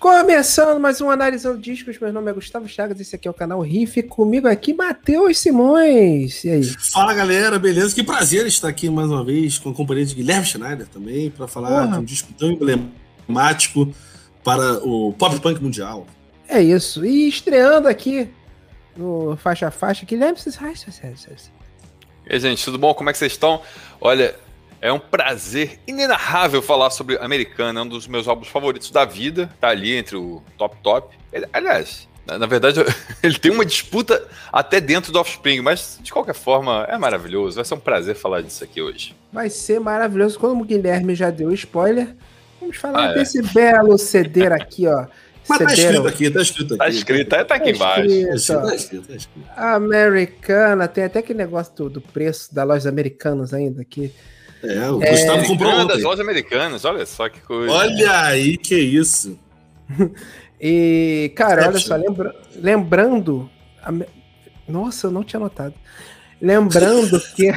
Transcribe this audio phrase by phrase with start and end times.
[0.00, 3.60] Começando mais um Analisando Discos, meu nome é Gustavo Chagas, esse aqui é o canal
[3.60, 6.64] Riff, comigo aqui Matheus Simões, e aí?
[6.64, 7.94] Fala galera, beleza?
[7.94, 11.46] Que prazer estar aqui mais uma vez com a companhia de Guilherme Schneider também, para
[11.46, 11.88] falar Porra.
[11.88, 13.92] de um disco tão emblemático
[14.42, 16.06] para o pop punk mundial.
[16.48, 18.26] É isso, e estreando aqui
[18.96, 20.38] no Faixa a Faixa, Guilherme...
[22.26, 22.94] E aí gente, tudo bom?
[22.94, 23.60] Como é que vocês estão?
[24.00, 24.34] Olha,
[24.80, 29.50] é um prazer inenarrável falar sobre Americana, é um dos meus álbuns favoritos da vida.
[29.60, 31.16] Tá ali entre o top top.
[31.52, 32.80] Aliás, na, verdade,
[33.22, 37.56] ele tem uma disputa até dentro do Offspring, mas de qualquer forma é maravilhoso.
[37.56, 39.14] Vai ser um prazer falar disso aqui hoje.
[39.32, 40.38] Vai ser maravilhoso.
[40.38, 42.14] Como o Guilherme já deu spoiler,
[42.60, 43.14] vamos falar ah, é.
[43.14, 45.06] desse belo CD aqui, ó.
[45.48, 46.92] Mas tá escrito aqui, tá escrito tá aqui.
[46.92, 48.08] Tá escrito, tá, tá aqui tá embaixo.
[48.62, 49.48] tá escrito, tá escrito.
[49.56, 54.12] Americana, tem até aquele negócio do, do preço da loja americanas ainda aqui.
[54.62, 57.72] É, o é, Gustavo comprou uma das lojas americanas, olha só que coisa.
[57.72, 59.38] Olha aí, que isso.
[60.60, 63.50] e, cara, olha só, lembra, lembrando.
[63.82, 63.92] A,
[64.68, 65.74] nossa, eu não tinha notado.
[66.40, 67.50] Lembrando que.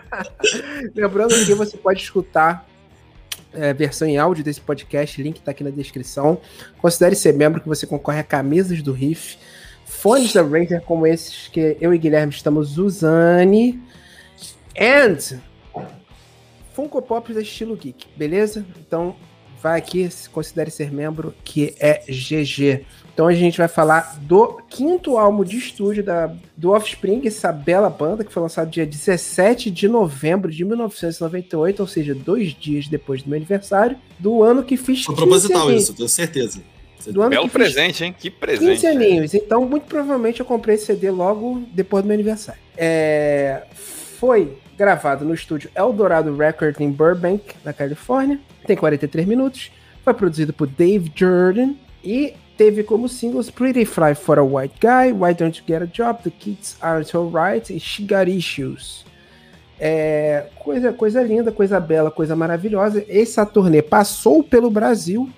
[0.94, 2.66] lembrando que você pode escutar
[3.52, 6.40] é, versão em áudio desse podcast, link tá aqui na descrição.
[6.78, 9.38] Considere ser membro que você concorre a camisas do Riff,
[9.86, 13.78] fones da Razer como esses que eu e Guilherme estamos usando.
[14.76, 15.40] And
[16.74, 18.66] Funko Pops é estilo geek, beleza?
[18.78, 19.14] Então
[19.62, 22.84] vai aqui, considere ser membro, que é GG.
[23.14, 27.88] Então a gente vai falar do quinto álbum de estúdio da, do Offspring, essa bela
[27.88, 33.22] banda que foi lançado dia 17 de novembro de 1998, ou seja, dois dias depois
[33.22, 35.04] do meu aniversário, do ano que fiz.
[35.04, 36.60] Foi proposital isso, tenho certeza.
[37.06, 38.14] Do ano Belo presente, hein?
[38.18, 38.80] Que presente.
[38.80, 39.34] 15 aninhos.
[39.34, 42.60] Então, muito provavelmente eu comprei esse CD logo depois do meu aniversário.
[42.76, 43.62] É...
[44.18, 48.40] Foi gravado no estúdio Eldorado Record em Burbank, na Califórnia.
[48.66, 49.70] Tem 43 minutos.
[50.02, 55.12] Foi produzido por Dave Jordan e teve como singles Pretty Fly for a White Guy,
[55.12, 59.04] Why Don't You Get a Job, The Kids Aren't Alright e She Got Issues.
[59.78, 63.04] É, coisa, coisa linda, coisa bela, coisa maravilhosa.
[63.08, 65.28] Essa turnê passou pelo Brasil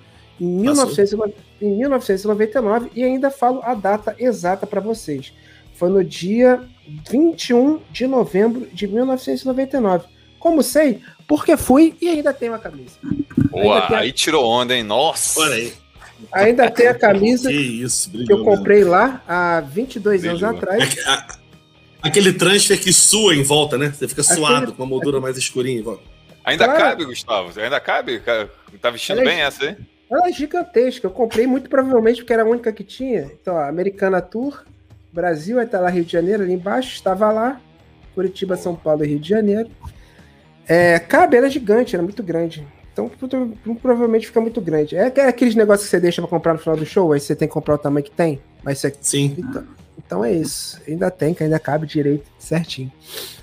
[0.41, 1.15] em, 1900,
[1.61, 5.33] em 1999 e ainda falo a data exata para vocês.
[5.75, 6.63] Foi no dia
[7.11, 10.05] 21 de novembro de 1999.
[10.39, 11.01] Como sei?
[11.27, 12.97] Porque fui e ainda tenho a camisa.
[13.51, 14.83] Boa, aí tirou onda, hein?
[14.83, 15.41] Nossa!
[15.41, 15.73] Olha aí.
[16.33, 20.97] Ainda tem a camisa que, isso, que eu comprei lá há 22 anos atrás.
[22.01, 23.91] Aquele transfer que sua em volta, né?
[23.91, 24.73] Você fica suado Aquele...
[24.73, 26.03] com a moldura mais escurinha em volta.
[26.45, 26.81] Ainda claro.
[26.81, 27.61] cabe, Gustavo?
[27.61, 28.23] Ainda cabe?
[28.81, 29.77] Tá vestindo ela é bem é, essa aí?
[30.11, 31.07] Ela é gigantesca.
[31.07, 33.33] Eu comprei muito provavelmente porque era a única que tinha.
[33.41, 34.65] Então, a Americana Tour
[35.17, 37.59] Brasil, aí tá lá Rio de Janeiro, ali embaixo, estava lá.
[38.15, 39.71] Curitiba, São Paulo e Rio de Janeiro.
[40.69, 42.67] É, cabe, era gigante, era muito grande.
[42.93, 43.11] Então,
[43.81, 44.97] provavelmente fica muito grande.
[44.97, 47.35] É, é aqueles negócios que você deixa pra comprar no final do show, aí você
[47.35, 48.41] tem que comprar o tamanho que tem.
[48.63, 48.93] Mas você...
[49.01, 49.35] Sim.
[49.39, 49.65] Então,
[50.07, 50.81] então é isso.
[50.87, 52.93] Ainda tem, que ainda cabe direito, certinho.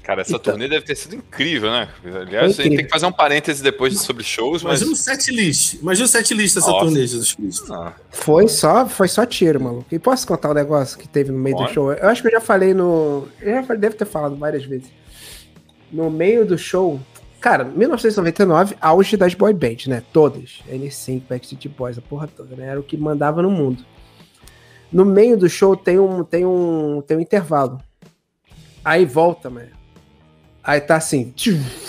[0.01, 1.90] Cara, essa então, turnê deve ter sido incrível, né?
[2.03, 4.81] Aliás, a gente tem que fazer um parêntese depois sobre shows, mas.
[4.81, 5.73] Imagina o set list.
[5.75, 6.85] Imagina o set list dessa Nossa.
[6.85, 7.73] turnê, Jesus Cristo.
[7.73, 7.94] Ah.
[8.12, 9.85] Foi só, foi só tiro, maluco.
[9.91, 11.69] E posso contar o um negócio que teve no meio Pode.
[11.69, 11.94] do show?
[11.94, 13.28] Eu acho que eu já falei no.
[13.41, 14.90] Eu já devo ter falado várias vezes.
[15.91, 17.00] No meio do show.
[17.40, 20.02] Cara, 1999, auge das boy bands, né?
[20.13, 20.62] Todas.
[20.69, 22.68] N5, Backstreet Boys, a porra toda, né?
[22.68, 23.85] Era o que mandava no mundo.
[24.93, 27.81] No meio do show tem um, tem um, tem um intervalo.
[28.85, 29.69] Aí volta, mano
[30.63, 31.33] Aí tá assim,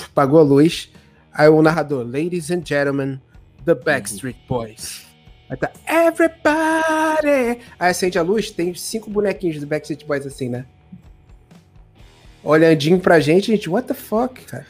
[0.07, 0.91] apagou a luz.
[1.33, 3.21] Aí o narrador, Ladies and Gentlemen,
[3.65, 5.07] The Backstreet Boys.
[5.49, 7.61] Aí tá, Everybody!
[7.79, 10.65] Aí acende a luz, tem cinco bonequinhos do Backstreet Boys assim, né?
[12.43, 14.67] Olhandinho pra gente, gente, what the fuck, cara?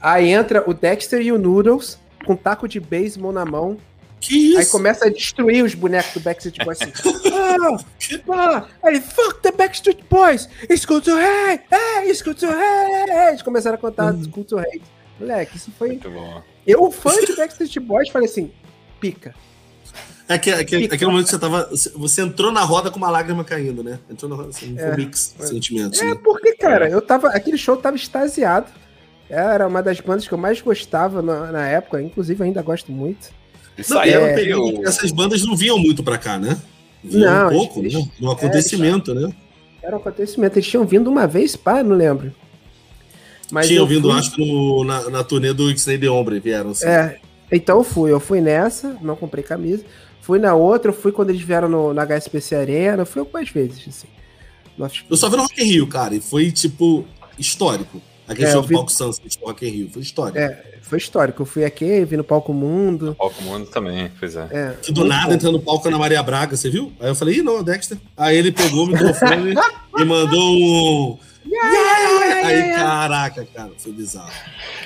[0.00, 3.76] Aí entra o Dexter e o Noodles com taco de beisebol na mão,
[4.24, 4.58] que isso?
[4.58, 6.92] Aí começa a destruir os bonecos do Backstreet Boys assim.
[8.30, 10.48] ah, ah, aí, fuck the Backstreet Boys!
[10.76, 11.62] School to hate!
[11.70, 13.10] Hey, school to hate!
[13.28, 14.14] Eles começaram a contar.
[14.14, 14.82] School to hate.
[15.20, 15.88] Moleque, isso foi.
[15.88, 16.42] Muito bom.
[16.66, 18.50] Eu, fã de Backstreet Boys, falei assim:
[18.98, 19.34] pica.
[20.26, 21.68] É que, aquele, aquele momento que você tava.
[21.96, 23.98] Você entrou na roda com uma lágrima caindo, né?
[24.10, 26.00] Entrou na roda assim, é, um mix de sentimentos.
[26.00, 26.14] É, né?
[26.14, 27.28] porque, cara, eu tava.
[27.28, 28.72] Aquele show tava extasiado.
[29.28, 33.30] Era uma das bandas que eu mais gostava na, na época, inclusive ainda gosto muito.
[33.76, 36.60] Isso aí é, período essas bandas não vinham muito pra cá, né?
[37.02, 38.08] Vinham não, um pouco, eles, né?
[38.20, 39.34] No acontecimento, é, né?
[39.82, 40.58] Era um acontecimento.
[40.58, 42.32] Eles tinham vindo uma vez, pá, não lembro.
[43.50, 44.18] Mas tinham vindo, fui...
[44.18, 46.70] acho que no, na, na turnê do X-Ray de Ombre, vieram.
[46.70, 46.86] Assim.
[46.86, 47.18] É,
[47.52, 48.10] então eu fui.
[48.10, 49.84] Eu fui nessa, não comprei camisa.
[50.20, 53.04] Fui na outra, eu fui quando eles vieram no, na HSPC Arena.
[53.04, 54.08] Fui algumas vezes, assim.
[54.78, 57.04] Nossa, eu só vi no Rock in Rio, cara, e foi, tipo,
[57.38, 58.00] histórico.
[58.26, 58.74] A questão é, do vi...
[58.74, 59.90] palco Sunset Rock in Rio.
[59.90, 60.38] Foi história.
[60.38, 61.42] É, foi histórico.
[61.42, 63.06] Eu fui aqui, vi no palco Mundo.
[63.06, 64.48] No palco Mundo também, pois é.
[64.50, 66.92] é que do nada entrando no palco na Maria Braga, você viu?
[67.00, 67.98] Aí eu falei, ih, não, Dexter.
[68.16, 69.54] Aí ele pegou o microfone
[69.98, 71.18] e mandou um.
[72.44, 74.32] Aí, caraca, cara, foi bizarro.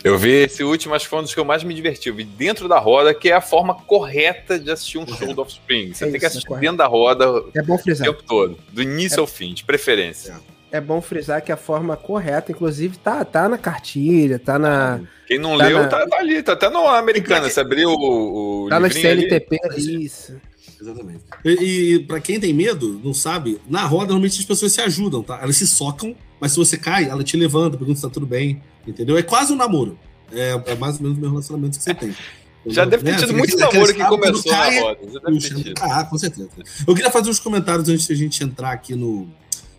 [0.03, 2.09] Eu vi esse último, acho que foi um dos que eu mais me diverti.
[2.09, 5.25] Eu vi dentro da roda, que é a forma correta de assistir um Correto.
[5.25, 5.95] show do Offspring.
[5.95, 8.09] Você é tem isso, que assistir é dentro da roda é bom frisar.
[8.09, 9.21] o tempo todo, do início é.
[9.21, 10.41] ao fim, de preferência.
[10.71, 15.01] É bom frisar que a forma correta, inclusive, tá, tá na cartilha, tá na.
[15.27, 15.89] Quem não tá leu, na...
[15.89, 17.49] tá, tá, ali, tá até no americana.
[17.49, 18.65] Você abriu o.
[18.65, 20.05] o tá no CLTP, ali.
[20.05, 20.37] isso.
[20.81, 21.25] Exatamente.
[21.45, 25.23] E, e para quem tem medo, não sabe, na roda normalmente as pessoas se ajudam,
[25.23, 25.41] tá?
[25.43, 28.63] Elas se socam, mas se você cai, ela te levanta, pergunta se tá tudo bem,
[28.87, 29.17] entendeu?
[29.17, 29.99] É quase um namoro.
[30.33, 32.15] É, é mais ou menos o meu relacionamento que você tem.
[32.67, 33.17] Já deve ter né?
[33.17, 34.99] tido muito namoro que começou na roda.
[35.11, 35.75] Já deve ter tido.
[35.81, 36.51] Ah, com certeza.
[36.87, 39.29] Eu queria fazer uns comentários antes de a gente entrar aqui no,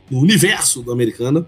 [0.10, 1.46] no universo do americano.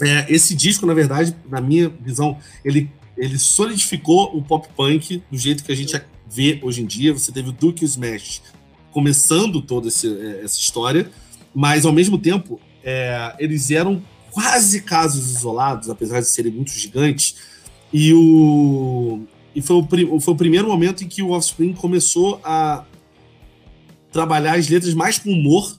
[0.00, 5.36] É, esse disco, na verdade, na minha visão, ele, ele solidificou o pop punk do
[5.36, 6.00] jeito que a gente
[6.30, 7.12] vê hoje em dia.
[7.12, 8.42] Você teve o Duke Smash
[8.92, 11.10] começando toda esse, é, essa história,
[11.54, 17.36] mas ao mesmo tempo é, eles eram quase casos isolados, apesar de serem muito gigantes.
[17.92, 19.20] E, o,
[19.54, 22.84] e foi, o, foi o primeiro momento em que o Offspring começou a
[24.12, 25.76] trabalhar as letras mais com humor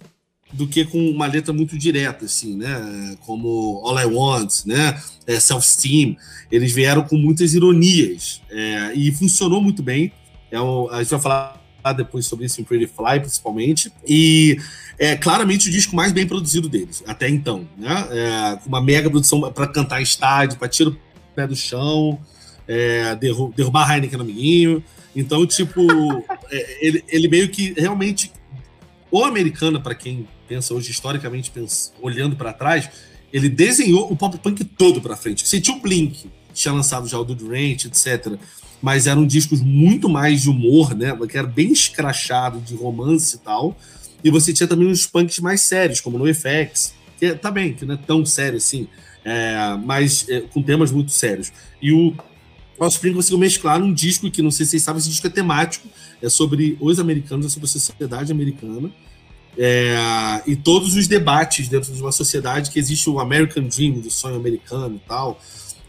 [0.51, 3.16] do que com uma letra muito direta, assim, né?
[3.25, 5.00] Como All I Want, né?
[5.28, 6.18] É, Self-Esteem.
[6.51, 10.12] Eles vieram com muitas ironias é, e funcionou muito bem.
[10.51, 11.60] É um, a gente vai falar
[11.96, 13.92] depois sobre isso em Pretty Fly, principalmente.
[14.07, 14.57] E
[14.98, 18.07] é claramente o disco mais bem produzido deles, até então, né?
[18.12, 20.98] É, uma mega produção para cantar estádio, para tirar o
[21.36, 22.19] pé do chão,
[22.68, 23.16] é,
[23.56, 24.84] derrubar Heineken no amiguinho.
[25.16, 25.81] Então, tipo,
[26.50, 28.31] é, ele, ele meio que realmente.
[29.12, 32.90] O americano, para quem pensa hoje historicamente, pensa, olhando para trás,
[33.31, 35.46] ele desenhou o pop punk todo para frente.
[35.62, 38.40] Tinha o Blink, tinha lançado já o Dude Ranch, etc.
[38.81, 41.16] Mas eram discos muito mais de humor, né?
[41.30, 43.78] Que era bem escrachado, de romance e tal.
[44.24, 47.74] E você tinha também uns punks mais sérios, como no FX, que é, tá bem,
[47.74, 48.88] que não é tão sério assim,
[49.24, 51.54] é, mas é, com temas muito sérios.
[51.81, 52.13] E o
[52.80, 55.88] Offspring conseguiu mesclar um disco que, não sei se vocês sabem, esse disco é temático,
[56.22, 58.90] é sobre os americanos, é sobre a sociedade americana
[59.57, 64.10] é, e todos os debates dentro de uma sociedade que existe o American Dream, do
[64.10, 65.42] sonho americano e tal.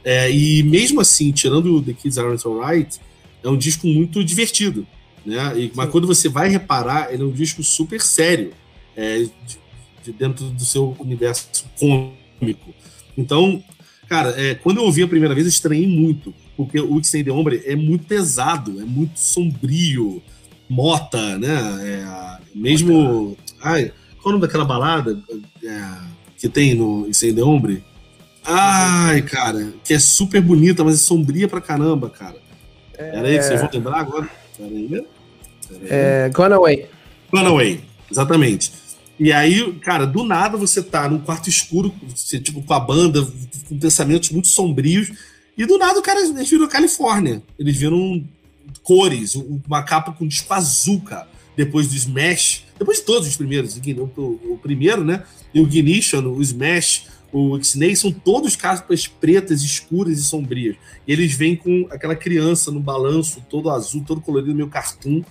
[0.04, 2.98] É, e mesmo assim, tirando o The Kids Aren't Alright,
[3.42, 4.86] é um disco muito divertido.
[5.24, 5.36] Né?
[5.56, 8.52] E, mas quando você vai reparar, ele é um disco super sério
[8.96, 9.58] é, de,
[10.04, 12.74] de dentro do seu universo cômico.
[13.16, 13.62] Então,
[14.08, 17.30] cara, é, quando eu ouvi a primeira vez, eu estranhei muito, porque o X de
[17.30, 20.22] Hombre é muito pesado, é muito sombrio,
[20.68, 21.58] mota, né?
[21.82, 23.36] É, mesmo.
[23.62, 23.92] Ai,
[24.22, 25.18] qual o nome daquela balada
[25.62, 25.82] é,
[26.36, 27.84] que tem no Incêndio Hombre?
[28.44, 32.36] Ai, cara, que é super bonita, mas é sombria pra caramba, cara.
[32.96, 33.10] É...
[33.10, 34.28] Pera aí, que vocês vão lembrar agora?
[34.56, 34.88] Pera aí.
[34.88, 35.04] Pera
[35.70, 35.88] aí.
[35.88, 36.86] É, Gone Away.
[37.30, 37.80] Gone Away,
[38.10, 38.72] exatamente.
[39.18, 43.26] E aí, cara, do nada você tá num quarto escuro, você, tipo, com a banda,
[43.68, 45.12] com pensamentos muito sombrios,
[45.56, 47.42] e do nada o cara, eles viram Califórnia.
[47.58, 48.24] Eles viram
[48.82, 53.76] cores, uma capa com disco azul, cara depois do Smash, depois de todos os primeiros,
[53.76, 55.22] o, primeiro, né?
[55.52, 60.76] E o Ignition, o Smash, o X-Nay, são todos capas pretas, escuras e sombrias.
[61.06, 65.22] E eles vêm com aquela criança no balanço, todo azul, todo colorido, meio cartoon.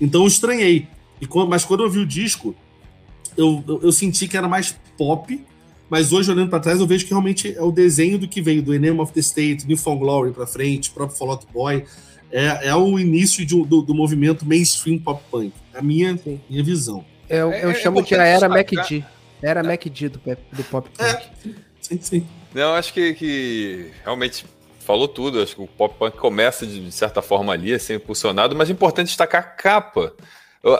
[0.00, 0.88] Então eu estranhei.
[1.20, 2.56] E, mas quando eu vi o disco,
[3.36, 5.38] eu, eu, eu senti que era mais pop,
[5.90, 8.62] mas hoje, olhando para trás, eu vejo que realmente é o desenho do que veio
[8.62, 11.84] do Enemy of the State, New Found Glory para frente, próprio Fall Out Boy
[12.34, 15.52] é, é o início de, do, do, movimento mainstream pop punk.
[15.72, 16.18] A minha,
[16.50, 17.04] minha visão.
[17.28, 19.04] Eu, eu é, chamo de a era MacD.
[19.40, 19.62] Era é.
[19.62, 20.20] MacD do,
[20.52, 21.08] do pop punk.
[21.08, 21.22] É,
[21.80, 22.26] sim, sim.
[22.52, 24.44] Não, acho que, que realmente
[24.80, 25.40] falou tudo.
[25.40, 28.68] Acho que o pop punk começa de, de certa forma ali, a ser impulsionado, mas
[28.68, 30.12] é importante destacar a capa.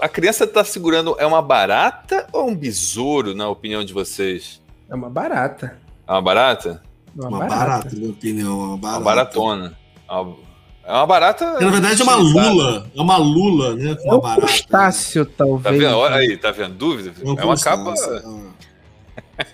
[0.02, 4.60] A criança está segurando, é uma barata ou um besouro, na opinião de vocês?
[4.90, 5.78] É uma barata.
[6.08, 6.82] É uma barata?
[7.14, 8.58] Uma, uma barata, barata, na minha opinião.
[8.58, 8.98] Uma, barata.
[8.98, 9.78] uma baratona.
[10.08, 10.36] Uma
[10.86, 11.60] é uma barata.
[11.60, 12.86] Na verdade, é uma lula.
[12.94, 13.96] É uma lula, né?
[14.04, 14.42] É um barata.
[14.42, 15.62] crustáceo, talvez.
[15.62, 15.96] Tá vendo?
[15.96, 16.74] Olha aí, tá vendo?
[16.74, 17.12] Dúvida?
[17.20, 17.94] É, é uma capa.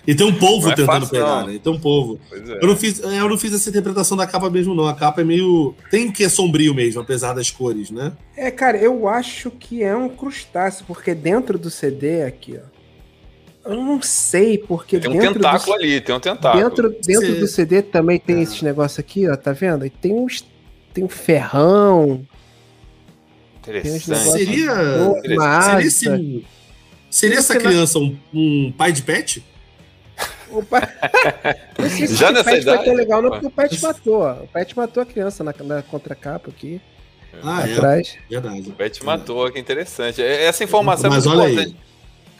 [0.05, 1.47] E tem um povo é tentando fácil, pegar, não.
[1.47, 1.53] né?
[1.53, 2.19] E tem um povo.
[2.31, 2.63] É.
[2.63, 4.87] Eu, não fiz, é, eu não fiz essa interpretação da capa mesmo, não.
[4.87, 5.73] A capa é meio.
[5.89, 8.11] Tem que é sombrio mesmo, apesar das cores, né?
[8.35, 12.71] É, cara, eu acho que é um crustáceo, porque dentro do CD aqui, ó.
[13.63, 16.63] Eu não sei, porque tem um tentáculo do, ali, tem um tentáculo.
[16.63, 18.41] Dentro, dentro do CD também tem é.
[18.41, 19.85] esses negócios aqui, ó, tá vendo?
[19.85, 20.41] E tem uns
[20.93, 22.25] tem um ferrão.
[23.59, 24.31] Interessante.
[24.31, 24.75] Seria,
[25.21, 26.45] seria, esse,
[27.09, 29.43] seria essa criança um, um, pai de pet?
[30.49, 30.81] O pai...
[32.09, 32.77] Já nessa Pet idade?
[32.77, 34.21] Foi tão legal, não, porque o Pet matou.
[34.21, 34.33] ó.
[34.43, 36.81] O Pet matou a criança na, na contracapa aqui,
[37.43, 38.17] Ah, é, atrás.
[38.29, 38.69] verdade.
[38.69, 40.21] O Pet matou, que interessante.
[40.21, 41.75] É- Essa informação Mas é muito olha aí.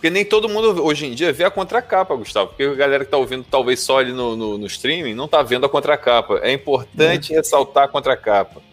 [0.01, 2.47] Porque nem todo mundo hoje em dia vê a contracapa, Gustavo.
[2.47, 5.43] Porque a galera que tá ouvindo talvez só ali no, no, no streaming não tá
[5.43, 6.39] vendo a contracapa.
[6.41, 8.59] É importante ressaltar a contracapa.
[8.59, 8.63] A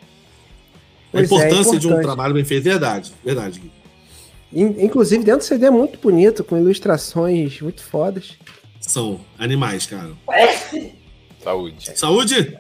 [1.13, 3.61] Pois é, importância de um trabalho bem feito, verdade, verdade.
[3.61, 3.71] Gui.
[4.55, 8.39] In- Inclusive, dentro do CD é muito bonito, com ilustrações muito fodas.
[8.81, 10.13] São animais, cara.
[11.45, 11.91] Saúde.
[11.95, 12.59] Saúde?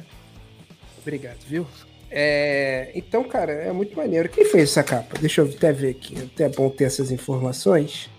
[1.00, 1.66] Obrigado, viu?
[2.10, 4.28] É, Então, cara, é muito maneiro.
[4.28, 5.16] Quem fez essa capa?
[5.18, 6.14] Deixa eu até ver aqui.
[6.18, 8.10] É até bom ter essas informações.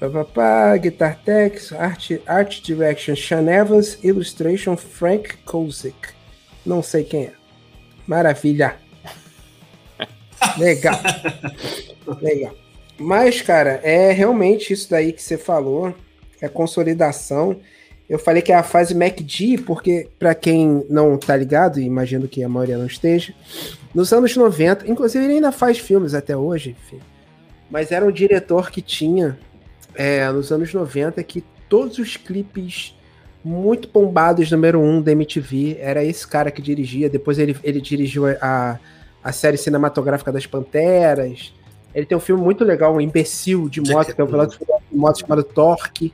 [0.00, 6.08] Papapá, Guitar Text, Art, Art Direction, Sean Evans, Illustration, Frank Kozik.
[6.64, 7.32] Não sei quem é.
[8.06, 8.76] Maravilha.
[10.56, 10.98] Legal.
[12.22, 12.54] Legal.
[12.98, 15.94] Mas, cara, é realmente isso daí que você falou.
[16.40, 17.60] É consolidação.
[18.08, 22.26] Eu falei que é a fase MacD, porque, para quem não tá ligado, e imagino
[22.26, 23.34] que a maioria não esteja,
[23.94, 27.00] nos anos 90, inclusive ele ainda faz filmes até hoje, enfim,
[27.70, 29.38] mas era um diretor que tinha,
[29.94, 32.94] é, nos anos 90, que todos os clipes
[33.42, 37.08] muito bombados, número um da MTV, era esse cara que dirigia.
[37.08, 38.78] Depois ele, ele dirigiu a,
[39.22, 41.52] a série cinematográfica das Panteras.
[41.94, 44.96] Ele tem um filme muito legal, um imbecil de moto, que é um piloto de
[44.96, 46.12] moto chamado Torque.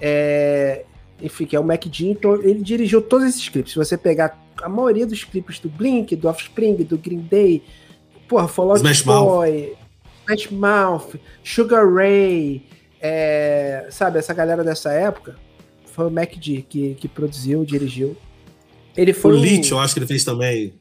[0.00, 0.84] É,
[1.20, 3.72] enfim, que é o Mac Jean, então ele dirigiu todos esses clipes.
[3.72, 7.62] Se você pegar a maioria dos clipes do Blink, do Offspring, do Green Day,
[8.28, 9.74] porra, Fall Out Smash Boy,
[10.26, 12.64] Smash Mouth, Sugar Ray,
[13.08, 15.36] é, sabe, essa galera dessa época,
[15.92, 18.16] foi o Mac D que, que produziu, dirigiu.
[18.96, 20.74] Ele O foi um- Lich, eu acho que ele fez também.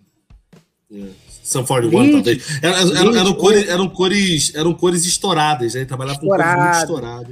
[0.94, 1.03] É.
[1.44, 2.60] Sun 41, Lich, talvez.
[2.63, 5.82] Era- era- Lich, eram, cores, eram, cores, eram cores estouradas, né?
[5.82, 6.79] Ele trabalhava com cores muito Estourado.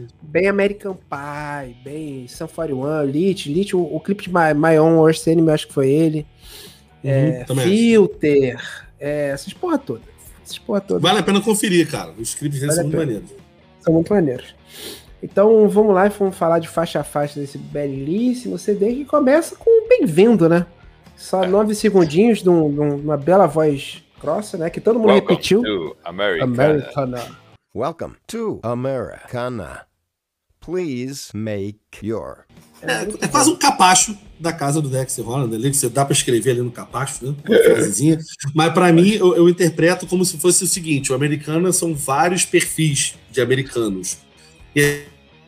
[0.02, 0.06] estouradas.
[0.22, 4.98] bem American Pie, bem Sun 41, Lit, Lit, o, o clipe de My, My Own
[4.98, 6.26] Worst Enemy, eu acho que foi ele.
[7.04, 7.68] É, Uhum, acho.
[7.70, 8.58] Filter,
[9.00, 10.02] é, essas porra toda.
[10.46, 11.00] Essas porra toda.
[11.00, 12.12] Vale a pena conferir, cara.
[12.20, 13.30] Os clipes Vale são muito maneiros.
[13.82, 14.56] São muito maneiros.
[15.22, 19.56] Então vamos lá e vamos falar de faixa a faixa desse belíssimo CD que começa
[19.56, 20.66] com um bem-vindo, né?
[21.16, 24.70] Só nove segundinhos de, um- de um- uma bela voz grossa, né?
[24.70, 25.62] Que todo mundo Welcome repetiu.
[25.64, 26.44] to America.
[26.44, 27.22] Americana.
[27.76, 29.86] Welcome to Americana.
[30.60, 32.46] Please make your.
[32.82, 36.14] É, é quase um capacho da casa do Dexter Holland ali, que você dá pra
[36.14, 37.36] escrever ali no capacho, né?
[37.48, 38.18] Uma frasezinha.
[38.54, 42.46] Mas pra mim, eu, eu interpreto como se fosse o seguinte: o americana são vários
[42.46, 44.18] perfis de americanos.
[44.76, 45.06] E é,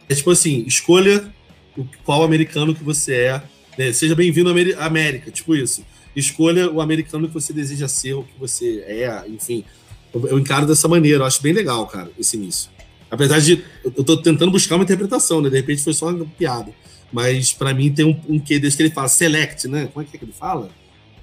[0.10, 1.34] é tipo assim: escolha
[1.78, 3.44] o, qual americano que você é.
[3.78, 3.92] né?
[3.92, 5.86] Seja bem-vindo à América, tipo isso.
[6.16, 9.66] Escolha o americano que você deseja ser, o que você é, enfim.
[10.14, 12.70] Eu, eu encaro dessa maneira, eu acho bem legal, cara, esse início.
[13.10, 13.64] Apesar de.
[13.84, 15.50] Eu tô tentando buscar uma interpretação, né?
[15.50, 16.72] De repente foi só uma piada.
[17.12, 19.88] Mas pra mim tem um, um quê desse que ele fala, select, né?
[19.94, 20.70] Como é que, é que ele fala?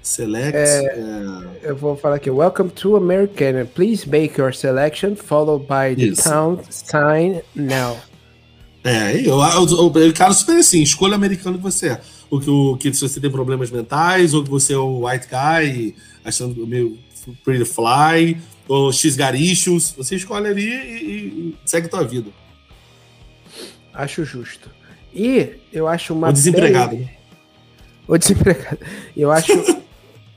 [0.03, 0.57] Select.
[0.57, 2.29] é, Eu vou falar aqui.
[2.29, 3.63] Welcome to Americana.
[3.65, 6.29] Please make your selection, followed by the Isso.
[6.29, 7.97] pound sign now.
[8.83, 12.01] É, eu, eu, eu, encaro super assim, escolha o americano que você é.
[12.29, 15.27] O que, o que se você tem problemas mentais, ou que você é o white
[15.29, 15.95] guy,
[16.25, 16.99] achando meio
[17.45, 22.29] pretty fly, ou x issues, você escolhe ali e, e segue tua vida.
[23.93, 24.69] Acho justo.
[25.13, 26.27] E eu acho uma.
[26.27, 26.97] Ou desempregado.
[26.97, 27.09] né?
[28.05, 28.79] Ou desempregado.
[29.15, 29.53] Eu acho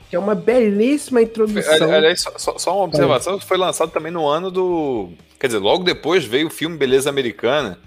[0.09, 1.93] que é uma belíssima introdução.
[1.93, 5.11] Aliás, só, só- só uma observação, foi lançado também no ano do.
[5.39, 7.79] Quer dizer, logo depois veio o filme Beleza Americana,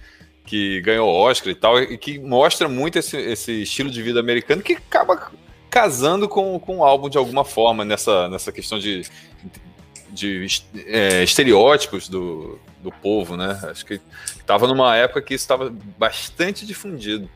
[0.46, 4.62] que ganhou Oscar e tal, e que mostra muito esse, esse estilo de vida americano
[4.62, 5.32] que acaba
[5.70, 9.04] casando com, com o álbum de alguma forma nessa, nessa questão de,
[10.10, 10.46] de
[10.88, 13.60] é, estereótipos do, do povo, né?
[13.64, 14.02] Acho que
[14.36, 17.30] estava numa época que isso estava bastante difundido.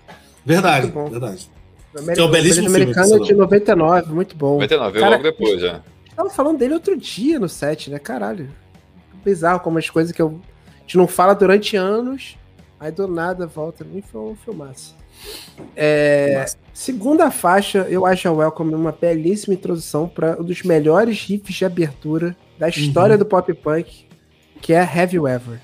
[0.46, 1.50] Verdade, verdade.
[1.98, 3.42] Ameri- é um belíssimo filme, americano é de sinal.
[3.44, 4.54] 99, muito bom.
[4.54, 5.82] 99, veio Cara, logo depois já.
[6.16, 8.00] Tava falando dele outro dia no set, né?
[8.00, 8.50] Caralho.
[9.24, 10.40] Bizarro como as coisas que eu,
[10.78, 12.38] a gente não fala durante anos,
[12.80, 13.86] aí do nada volta.
[13.90, 14.96] Nem foi um filmaço.
[15.76, 21.56] É, segunda faixa, eu acho a Welcome uma belíssima introdução para um dos melhores riffs
[21.56, 24.06] de abertura da história do pop punk,
[24.62, 25.60] que é Have You Ever.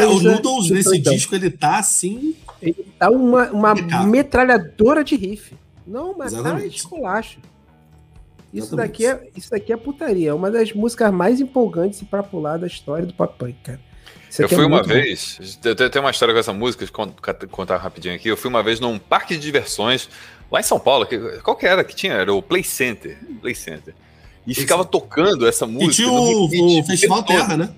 [0.00, 1.12] É, o Coisa Noodles nesse doidão.
[1.14, 2.34] disco ele tá assim.
[2.62, 3.74] Ele dá uma, uma
[4.06, 5.54] metralhadora de riff.
[5.86, 6.76] Não, mas tá Exatamente.
[6.76, 7.38] esculacho.
[8.52, 8.90] Isso Exatamente.
[8.92, 10.30] daqui, é, isso daqui é putaria.
[10.30, 13.80] É uma das músicas mais empolgantes e pra pular da história do pop punk, cara.
[14.30, 14.88] Isso Eu aqui é fui uma bom.
[14.88, 18.28] vez, eu tenho uma história com essa música, deixa eu cont- contar rapidinho aqui.
[18.28, 20.08] Eu fui uma vez num parque de diversões
[20.50, 22.14] lá em São Paulo, que, qual que era que tinha?
[22.14, 23.18] Era o Play Center.
[23.40, 23.94] Play Center.
[24.46, 25.92] E ficava tocando essa E música.
[25.94, 27.36] tinha no o, o Festival todo.
[27.36, 27.70] Terra, né?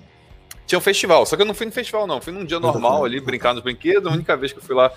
[0.69, 1.25] Tinha um festival.
[1.25, 2.21] Só que eu não fui no festival, não.
[2.21, 4.05] Fui num dia normal ali, brincar nos brinquedos.
[4.05, 4.91] A única vez que eu fui lá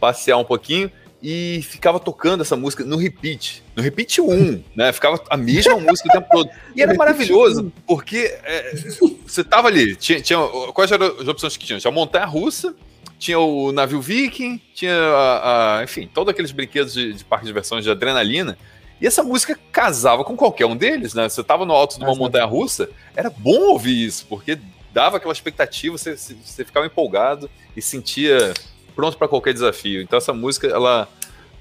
[0.00, 0.90] passear um pouquinho
[1.22, 3.62] e ficava tocando essa música no repeat.
[3.76, 4.90] No repeat 1, né?
[4.92, 6.48] Ficava a mesma música o tempo todo.
[6.74, 8.72] E era maravilhoso, porque é,
[9.26, 10.38] você tava ali, tinha, tinha,
[10.72, 11.78] quais eram as opções que tinha?
[11.78, 12.74] Tinha a montanha russa,
[13.18, 17.48] tinha o navio viking, tinha, a, a, enfim, todos aqueles brinquedos de, de parque de
[17.48, 18.56] diversões de adrenalina.
[19.00, 21.28] E essa música casava com qualquer um deles, né?
[21.28, 24.58] Você tava no alto de uma montanha russa, era bom ouvir isso, porque
[24.92, 28.52] dava aquela expectativa, você, você ficava empolgado e sentia
[28.94, 30.02] pronto para qualquer desafio.
[30.02, 31.08] Então essa música ela,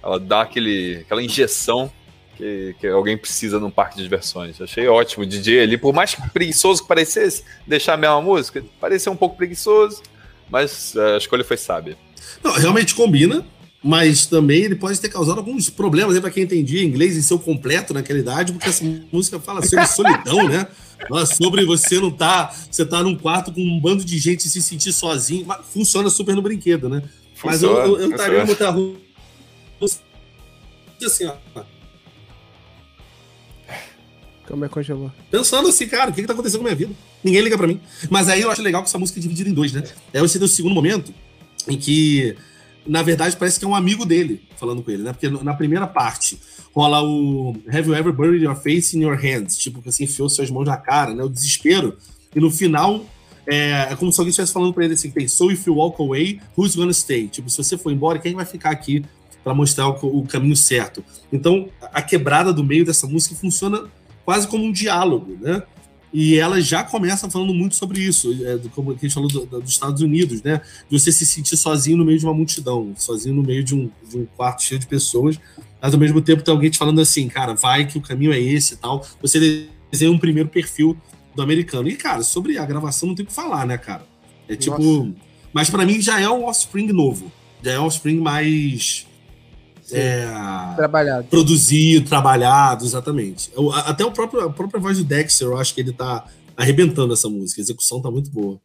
[0.03, 1.91] ela dá aquele, aquela injeção
[2.35, 4.59] que, que alguém precisa num parque de diversões.
[4.61, 9.11] Achei ótimo o DJ ali, por mais preguiçoso que parecesse deixar a mesma música, parecia
[9.11, 10.01] um pouco preguiçoso,
[10.49, 11.97] mas a escolha foi sábia.
[12.43, 13.45] Não, realmente combina,
[13.83, 17.93] mas também ele pode ter causado alguns problemas para quem entendia inglês em seu completo
[17.93, 20.67] naquela idade, porque essa música fala sobre solidão, né?
[21.25, 22.53] Sobre você não tá.
[22.69, 25.45] Você tá num quarto com um bando de gente e se sentir sozinho.
[25.45, 27.03] Mas funciona super no brinquedo, né?
[27.43, 28.95] Mas eu, eu, eu estaria no Montanha
[31.05, 31.35] assim, ó.
[34.47, 35.11] Como é que congelou?
[35.29, 36.93] Pensando assim, cara, o que, que tá acontecendo com a minha vida?
[37.23, 37.79] Ninguém liga pra mim.
[38.09, 39.83] Mas aí eu acho legal que essa música é dividida em dois, né?
[40.13, 41.13] Aí você tem o segundo momento
[41.67, 42.35] em que,
[42.85, 45.13] na verdade, parece que é um amigo dele falando com ele, né?
[45.13, 46.39] Porque na primeira parte
[46.73, 49.57] rola o Have you ever buried your face in your hands?
[49.57, 51.23] Tipo, que assim, enfiou suas mãos na cara, né?
[51.23, 51.97] O desespero.
[52.35, 53.05] E no final,
[53.45, 56.39] é, é como se alguém estivesse falando pra ele assim: so if you walk away,
[56.57, 57.27] who's gonna stay?
[57.27, 59.03] Tipo, se você for embora, quem vai ficar aqui
[59.43, 61.03] para mostrar o, o, caminho certo?
[61.31, 63.83] Então, a quebrada do meio dessa música funciona
[64.23, 65.63] quase como um diálogo, né?
[66.11, 69.61] E ela já começa falando muito sobre isso, é, como a gente falou do, do,
[69.61, 70.61] dos Estados Unidos, né?
[70.89, 73.89] De você se sentir sozinho no meio de uma multidão, sozinho no meio de um,
[74.09, 75.39] de um quarto cheio de pessoas,
[75.81, 78.39] mas ao mesmo tempo tem alguém te falando assim, cara, vai que o caminho é
[78.39, 79.05] esse e tal.
[79.21, 80.97] Você desenha um primeiro perfil
[81.35, 81.87] do americano.
[81.87, 84.05] E, cara, sobre a gravação não tem o que falar, né, cara?
[84.47, 84.81] É tipo.
[84.81, 85.13] Nossa.
[85.53, 87.31] Mas para mim já é um offspring novo.
[87.63, 89.07] Já é um offspring mais.
[89.95, 90.27] É,
[90.75, 91.27] trabalhado.
[91.27, 93.51] Produzido, trabalhado, exatamente.
[93.85, 97.29] Até o próprio, a própria voz do Dexter, eu acho que ele tá arrebentando essa
[97.29, 97.61] música.
[97.61, 98.59] A execução tá muito boa.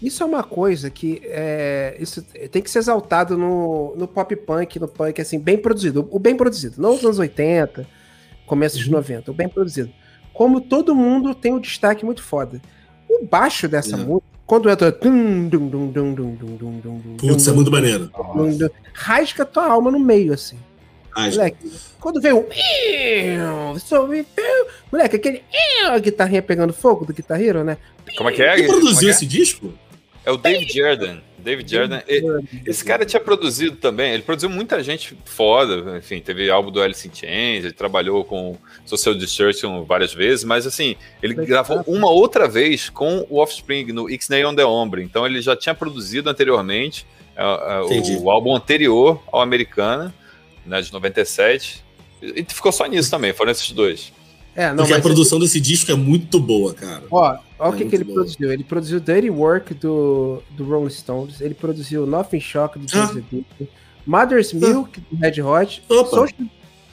[0.00, 4.78] Isso é uma coisa que é, isso tem que ser exaltado no, no pop punk,
[4.78, 6.08] no punk, assim, bem produzido.
[6.10, 7.84] O bem produzido, não os anos 80,
[8.46, 8.92] começo dos uhum.
[8.92, 9.90] 90, o bem produzido
[10.38, 12.62] como todo mundo tem um destaque muito foda.
[13.10, 13.98] O baixo dessa é.
[13.98, 14.90] música, quando entra.
[17.18, 18.10] Putz, é muito maneiro.
[18.94, 20.58] Rasga tua alma no meio, assim.
[21.14, 22.46] Moleque, quando vem o.
[24.90, 25.42] Moleque, aquele.
[25.84, 27.76] A guitarrinha pegando fogo do guitarreiro, né?
[28.16, 28.56] Como é que é?
[28.56, 29.10] Quem produziu é?
[29.10, 29.74] esse disco?
[30.24, 31.18] É o David Jordan.
[31.48, 32.02] David Jordan.
[32.66, 34.12] esse cara tinha produzido também.
[34.12, 35.96] Ele produziu muita gente foda.
[35.96, 37.64] Enfim, teve álbum do Alice in Chains.
[37.64, 40.44] Ele trabalhou com Social Distortion várias vezes.
[40.44, 45.02] Mas, assim, ele gravou uma outra vez com o Offspring no X-Nay on the Ombre.
[45.02, 47.06] Então, ele já tinha produzido anteriormente
[47.36, 50.14] uh, uh, o álbum anterior ao Americana,
[50.66, 51.82] né, de 97.
[52.20, 53.32] E ficou só nisso também.
[53.32, 54.12] Foram esses dois.
[54.58, 55.46] É, não, Porque a produção ele...
[55.46, 57.04] desse disco é muito boa, cara.
[57.12, 58.16] Ó, ó é o que, que ele boa.
[58.16, 58.52] produziu.
[58.52, 63.18] Ele produziu Dirty Work do, do Rolling Stones, ele produziu Nothing Shock do James ah.
[63.18, 63.66] Addiction,
[64.04, 64.56] Mother's ah.
[64.56, 66.48] Milk do Red Hot, Social,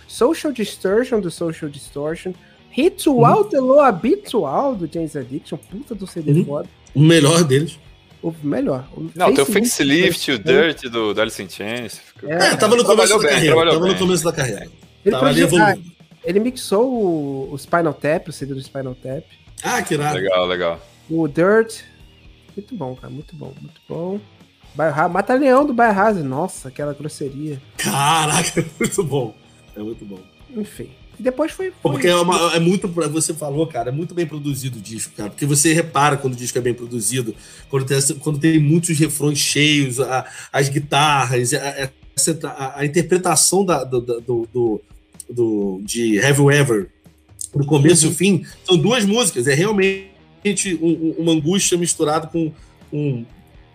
[0.08, 2.34] Social, Distortion do Social Distortion,
[2.70, 3.50] Ritual uhum.
[3.50, 6.46] de Lo Habitual do James Addiction, puta do CD uhum.
[6.46, 6.70] foda.
[6.94, 7.80] O melhor deles.
[8.22, 8.88] O melhor.
[8.96, 12.00] O não, tem o Facelift, o Dirt do, do Alice in Chains.
[12.28, 13.56] É, é, tava no começo da bem, carreira.
[13.56, 13.92] Tava bem.
[13.92, 14.68] no começo da carreira.
[15.04, 15.95] Ele tava produziu,
[16.26, 19.24] ele mixou o, o Spinal Tap, o CD do Spinal Tap.
[19.64, 20.16] Ah, que nada.
[20.16, 20.82] Legal, legal.
[21.10, 21.82] O Dirt.
[22.56, 23.14] Muito bom, cara.
[23.14, 24.20] Muito bom, muito bom.
[24.76, 26.24] Biohazard, Mata-Leão do Biohazard.
[26.24, 27.62] Nossa, aquela grosseria.
[27.78, 29.36] Caraca, é muito bom.
[29.76, 30.20] É muito bom.
[30.56, 30.90] Enfim.
[31.20, 31.72] E depois foi.
[31.72, 31.92] foi...
[31.92, 32.88] Porque é, uma, é muito.
[32.88, 35.30] Você falou, cara, é muito bem produzido o disco, cara.
[35.30, 37.34] Porque você repara quando o disco é bem produzido,
[37.70, 41.90] quando tem, quando tem muitos refrões cheios, a, as guitarras, a,
[42.44, 44.82] a, a interpretação da, do, do, do,
[45.30, 46.90] do, de Have You Ever,
[47.54, 48.12] do começo uhum.
[48.12, 49.48] e o fim, são duas músicas.
[49.48, 50.10] É realmente
[50.82, 52.52] um, uma angústia misturada com
[52.92, 53.26] um,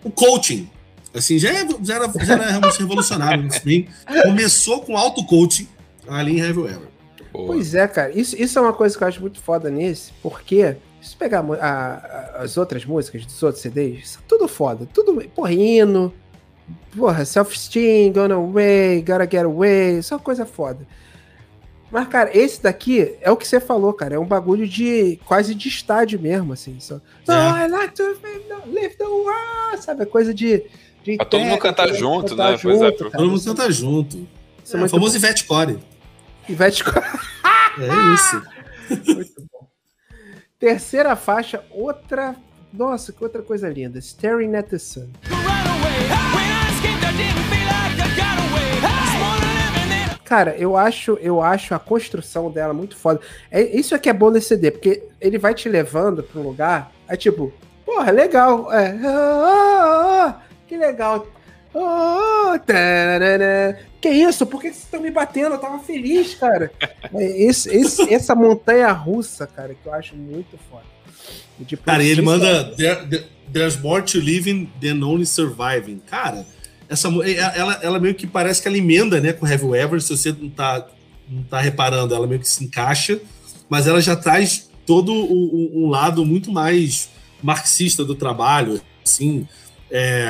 [0.05, 0.69] um coaching.
[1.13, 3.89] Assim, já, é, já, era, já era realmente revolucionário fim.
[4.23, 5.67] Começou com auto-coaching
[6.07, 6.89] ali em Have You Ever.
[7.33, 8.13] Pois é, cara.
[8.13, 11.67] Isso, isso é uma coisa que eu acho muito foda nesse, porque se pegar a,
[11.67, 14.87] a, as outras músicas dos outros CDs, tudo foda.
[14.93, 16.13] Tudo porrino,
[16.97, 20.87] porra, self-esteem, gonna away, gotta get away, só coisa foda.
[21.91, 24.15] Mas, cara, esse daqui é o que você falou, cara.
[24.15, 26.79] É um bagulho de quase de estádio mesmo, assim.
[26.79, 28.17] Só, oh, I like to
[28.67, 30.03] live the world, sabe?
[30.03, 30.65] É coisa de.
[31.03, 32.59] de pra todo mundo cantar junto, cantar né?
[32.59, 34.29] Junto, pois é, todo mundo cantar junto.
[34.73, 35.79] É, é o famoso Ivete Core.
[36.49, 37.05] Ivete Core.
[37.79, 38.43] é isso.
[39.15, 39.69] muito bom.
[40.59, 42.37] Terceira faixa, outra
[42.73, 43.99] Nossa, que outra coisa linda.
[43.99, 45.09] Staring at the Sun.
[50.31, 53.21] Cara, eu acho, eu acho a construção dela muito foda.
[53.51, 56.45] É, isso é que é bom nesse CD, porque ele vai te levando pra um
[56.45, 57.53] lugar, é tipo,
[57.85, 58.73] porra, legal.
[58.73, 61.27] É, ah, ah, ah, que legal.
[61.73, 62.59] Oh,
[64.01, 64.45] que isso?
[64.45, 65.55] Por que vocês estão me batendo?
[65.55, 66.73] Eu tava feliz, cara.
[67.15, 70.83] Esse, esse, essa montanha russa, cara, que eu acho muito foda.
[71.65, 76.01] Tipo, cara, e ele manda there, There's more to living than only surviving.
[76.11, 76.45] Cara,
[76.91, 80.33] essa ela, ela meio que parece que ela emenda, né, com You Ever, se você
[80.33, 80.87] não tá,
[81.29, 83.21] não tá reparando, ela meio que se encaixa,
[83.69, 87.09] mas ela já traz todo um, um lado muito mais
[87.41, 89.47] marxista do trabalho, assim,
[89.91, 90.29] é,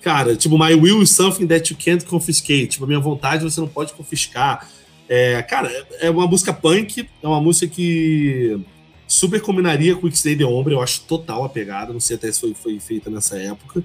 [0.00, 2.68] cara, tipo, my will is something that you can't confiscate.
[2.68, 4.68] Tipo, a minha vontade você não pode confiscar.
[5.08, 8.60] É, cara, é uma música punk, é uma música que
[9.06, 12.30] super combinaria com o X-Day The Ombre, eu acho total a pegada, não sei até
[12.30, 13.82] se foi, foi feita nessa época.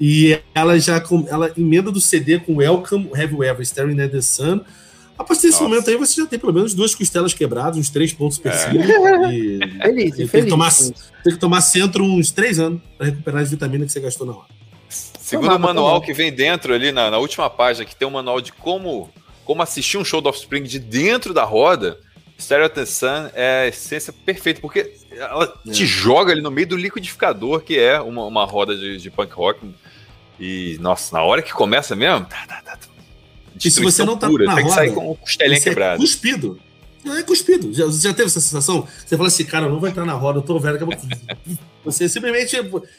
[0.00, 4.20] E ela já ela emenda do CD com Welcome, Have You Ever, Staring at the
[4.20, 4.60] Sun.
[5.18, 5.64] A partir desse Nossa.
[5.64, 8.74] momento aí você já tem pelo menos duas costelas quebradas, uns três pontos per é.
[9.32, 13.06] e, feliz, e feliz, tem, que tomar, tem que tomar centro uns três anos para
[13.06, 14.56] recuperar as vitaminas que você gastou na hora.
[14.88, 18.40] Segundo o manual que vem dentro ali na, na, última página, que tem um manual
[18.40, 19.10] de como,
[19.44, 21.98] como assistir um show do Offspring de dentro da roda,
[22.38, 25.70] Stereo the Sun é a essência perfeita, porque ela é.
[25.70, 29.32] te joga ali no meio do liquidificador, que é uma, uma roda de, de punk
[29.32, 29.74] rock.
[30.38, 32.26] E, nossa, na hora que começa mesmo.
[32.26, 32.78] Tá, tá, tá,
[33.64, 35.94] e se você não tá pura, na tem roda, que sair com costelinha quebrada.
[35.94, 36.60] É cuspido.
[37.06, 37.72] É cuspido.
[37.72, 38.86] Já, já teve essa sensação?
[39.04, 40.94] Você fala assim, cara, eu não vou entrar na roda, eu tô velho, acabou.
[41.84, 42.56] Você simplesmente.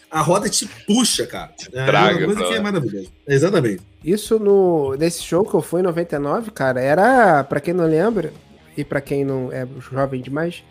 [0.10, 1.52] A roda te puxa, cara.
[1.73, 3.08] É Traga, uma coisa que é maravilhosa.
[3.28, 3.82] Exatamente.
[4.04, 8.32] Isso no, nesse show que eu fui em 99, cara, era, pra quem não lembra,
[8.78, 10.63] e para quem não é jovem demais,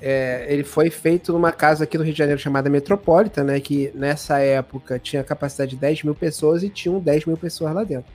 [0.00, 3.58] é, ele foi feito numa casa aqui no Rio de Janeiro chamada Metropolitan, né?
[3.58, 7.82] Que nessa época tinha capacidade de 10 mil pessoas e tinham 10 mil pessoas lá
[7.82, 8.12] dentro.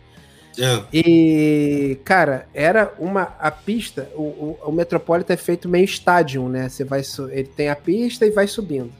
[0.60, 0.84] É.
[0.94, 3.34] E, cara, era uma.
[3.40, 6.70] A pista, o, o, o Metropolitan é feito meio estádio, né?
[6.70, 7.02] Você vai.
[7.32, 8.92] Ele tem a pista e vai subindo.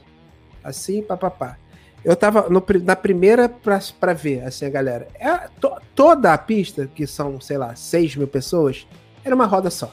[0.64, 1.56] Assim, papapá.
[2.04, 5.06] Eu tava no, na primeira pra, pra ver, assim, a galera.
[5.14, 8.86] É, to, toda a pista, que são, sei lá, 6 mil pessoas,
[9.24, 9.90] era uma roda só.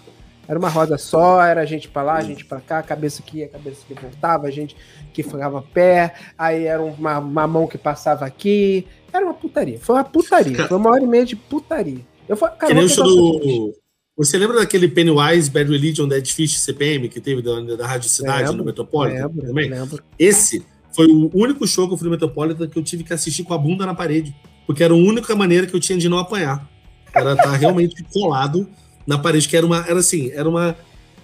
[0.48, 3.22] Era uma roda só, era a gente pra lá, a gente pra cá, a cabeça
[3.22, 4.78] que ia, a cabeça que voltava, a gente
[5.14, 9.78] que ficava pé, aí era uma, uma mão que passava aqui, era uma putaria.
[9.80, 10.68] Foi uma putaria.
[10.68, 12.00] Foi uma hora e meia de putaria.
[12.30, 13.74] Eu falei, cara, show do...
[14.16, 18.44] Você lembra daquele Pennywise Bad Religion Dead Fish CPM que teve da, da Rádio Cidade
[18.44, 19.28] lembro, no Metropolitan?
[19.28, 19.70] Lembro, também?
[19.70, 20.04] lembro.
[20.18, 23.44] Esse foi o único show que eu fui no Metropolitan que eu tive que assistir
[23.44, 24.36] com a bunda na parede.
[24.66, 26.68] Porque era a única maneira que eu tinha de não apanhar.
[27.14, 28.68] Era estar tá realmente colado
[29.08, 29.80] na parede, que era uma.
[29.88, 30.78] Era assim, era uma.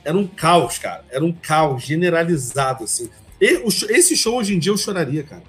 [0.05, 1.03] Era um caos, cara.
[1.11, 3.09] Era um caos generalizado, assim.
[3.39, 5.43] E, o, esse show hoje em dia eu choraria, cara.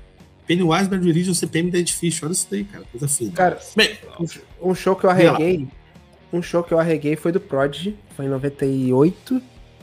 [0.46, 2.24] Pennywise Bad Religion CPM da Edifício.
[2.24, 2.84] Olha isso daí, cara.
[2.90, 3.32] Coisa fina.
[3.32, 3.96] Cara, Bem,
[4.60, 5.68] um show que eu arreguei.
[6.32, 7.96] Um show que eu arreguei foi do Prodigy.
[8.16, 9.40] Foi em 98.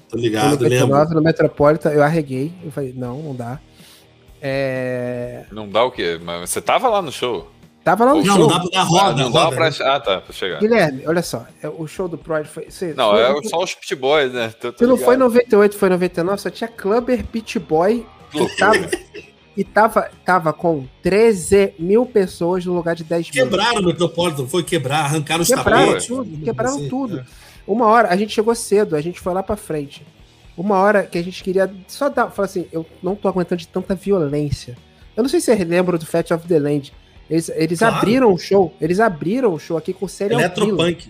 [0.09, 1.15] Tô ligado, 99, lembro.
[1.15, 1.89] no Metropolitan.
[1.89, 2.51] Eu arreguei.
[2.63, 3.59] Eu falei, não, não dá.
[4.41, 5.45] É...
[5.51, 6.19] Não dá o quê?
[6.21, 7.49] Mas você tava lá no show?
[7.83, 8.37] Tava lá no não, show.
[8.37, 9.23] Não, dá pra roda.
[9.23, 9.67] Não, dá pra...
[9.67, 10.59] Ah, tá, pra chegar.
[10.59, 11.45] Guilherme, olha só.
[11.63, 12.65] É, o show do Prodigy foi.
[12.69, 14.53] Você, não, foi, é só os Pit Boys, né?
[14.59, 18.05] Tô, tô se não foi 98, foi 99, só tinha Clubber Pit Boy.
[18.31, 18.89] Que tava,
[19.57, 23.43] e tava, tava com 13 mil pessoas no lugar de 10 mil.
[23.43, 26.07] Quebraram o Metropolitan, foi quebrar, arrancaram os quebraram tapetes.
[26.07, 27.19] Tudo, quebraram assim, tudo.
[27.19, 27.25] É.
[27.67, 30.05] Uma hora, a gente chegou cedo, a gente foi lá pra frente.
[30.55, 33.67] Uma hora que a gente queria só dar, falar assim, eu não tô aguentando de
[33.67, 34.77] tanta violência.
[35.15, 36.93] Eu não sei se você lembra do Fat of the Land.
[37.31, 37.95] Eles, eles claro.
[37.95, 41.09] abriram o show, eles abriram o show aqui com Serial Eletropunk.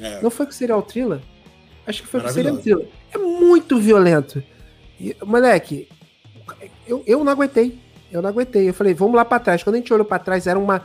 [0.00, 0.20] É.
[0.20, 1.20] Não foi com Serial Thriller?
[1.86, 2.88] Acho que foi com Serial Thriller.
[3.14, 4.42] É muito violento.
[5.00, 5.88] E, moleque,
[6.84, 7.78] eu, eu não aguentei.
[8.10, 8.68] Eu não aguentei.
[8.68, 9.62] Eu falei, vamos lá para trás.
[9.62, 10.82] Quando a gente olhou para trás, era uma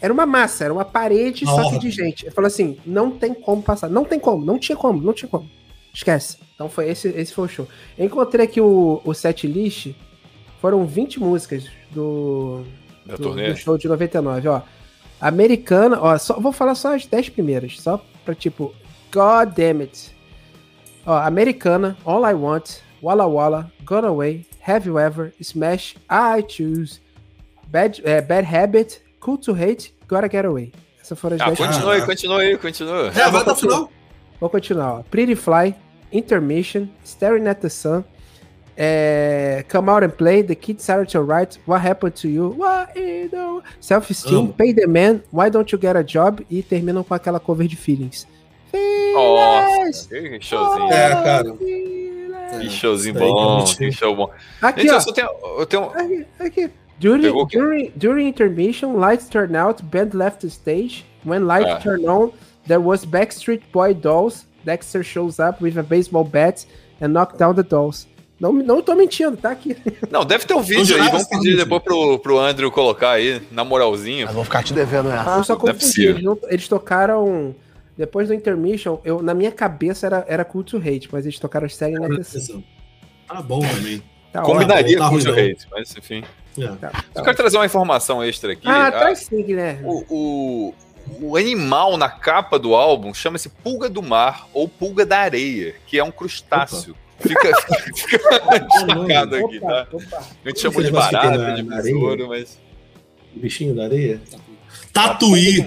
[0.00, 2.26] era uma massa, era uma parede só de gente.
[2.26, 3.88] Eu falei assim, não tem como passar.
[3.88, 5.48] Não tem como, não tinha como, não tinha como.
[5.94, 6.38] Esquece.
[6.56, 7.68] Então foi esse, esse foi o show.
[7.96, 9.94] Eu encontrei aqui o, o set list.
[10.60, 12.64] Foram 20 músicas do,
[13.04, 14.62] da do, do show de 99, ó.
[15.20, 18.74] Americana, ó, só, vou falar só as 10 primeiras, só pra tipo,
[19.12, 20.10] God damn it.
[21.06, 27.00] Ó, Americana, All I Want, Walla Walla, Gone Away, Have You Ever, Smash, I Choose,
[27.68, 30.72] Bad, é, Bad Habit, Cool to Hate, Gotta Get Away.
[31.00, 33.08] Essa foram as ah, 10 continue, ah, continue, continue.
[33.08, 33.92] É, vai até o final.
[34.40, 35.02] Vou continuar, ó.
[35.04, 35.74] Pretty Fly,
[36.12, 38.04] Intermission, Staring at the Sun,
[38.84, 43.62] é, Come Out and Play, The Kid Sarah Right, What Happened to You, What you
[43.80, 47.68] Self-Esteem, Pay the Man, Why Don't You Get a Job e terminam com aquela cover
[47.68, 48.26] de Feelings.
[49.14, 50.92] Nossa, que showzinho.
[50.92, 51.52] É, cara.
[52.58, 54.30] Que showzinho bom, que show bom.
[54.60, 54.94] Aqui, Gente, ó.
[54.96, 55.28] eu só tenho.
[55.58, 55.84] Eu tenho...
[55.84, 56.70] Aqui, aqui.
[56.98, 61.04] During, during, during intermission, lights turned out, band left the stage.
[61.24, 61.78] When lights Ah.
[61.80, 62.32] turned on,
[62.66, 64.44] there was Backstreet Boy dolls.
[64.64, 66.64] Dexter shows up with a baseball bat
[67.00, 68.06] and knocked down the dolls.
[68.42, 69.76] Não, não tô mentindo, tá aqui.
[70.10, 71.08] Não, deve ter um vídeo aí.
[71.08, 74.26] Vamos pedir depois pro, pro Andrew colocar aí, na moralzinha.
[74.26, 75.30] Mas vou ficar te devendo essa.
[75.36, 76.06] Eu só confundi.
[76.08, 77.54] Eles, não- eles tocaram.
[77.96, 81.68] Depois do intermission, eu, na minha cabeça era, era Cool to Hate, mas eles tocaram
[81.68, 82.64] Stag Like a Sin.
[83.28, 84.02] Tá bom também.
[84.32, 84.54] Tá ótimo.
[84.54, 86.24] Combinaria tá com o hate, mas enfim.
[86.58, 86.66] É.
[86.66, 87.22] Tá, Eu tá.
[87.22, 88.62] quero trazer uma informação extra aqui.
[88.66, 89.82] Ah, Ah, traz sim, Guilherme.
[89.84, 90.74] o, o,
[91.30, 95.96] o animal na capa do álbum chama-se pulga do mar ou pulga da areia, que
[95.98, 96.96] é um crustáceo.
[97.22, 97.52] Fica,
[97.94, 98.18] fica
[98.58, 99.86] destacado aqui, tá?
[99.92, 100.26] Opa.
[100.44, 102.58] A gente chamou de barata, na- de besouro, mas.
[103.34, 104.20] Bichinho da areia?
[104.92, 105.64] Tatuí.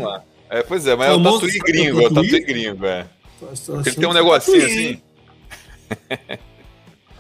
[0.49, 2.39] É, pois é, mas é o tatuí gringo, o é o tatuí?
[2.43, 3.07] gringo, é.
[3.41, 5.01] Ele tem um que negocinho assim.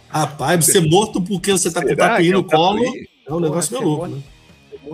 [0.09, 2.83] Rapaz, você morto porque você tá com Será tatuí é no colo
[3.27, 4.21] é um negócio meio louco, né?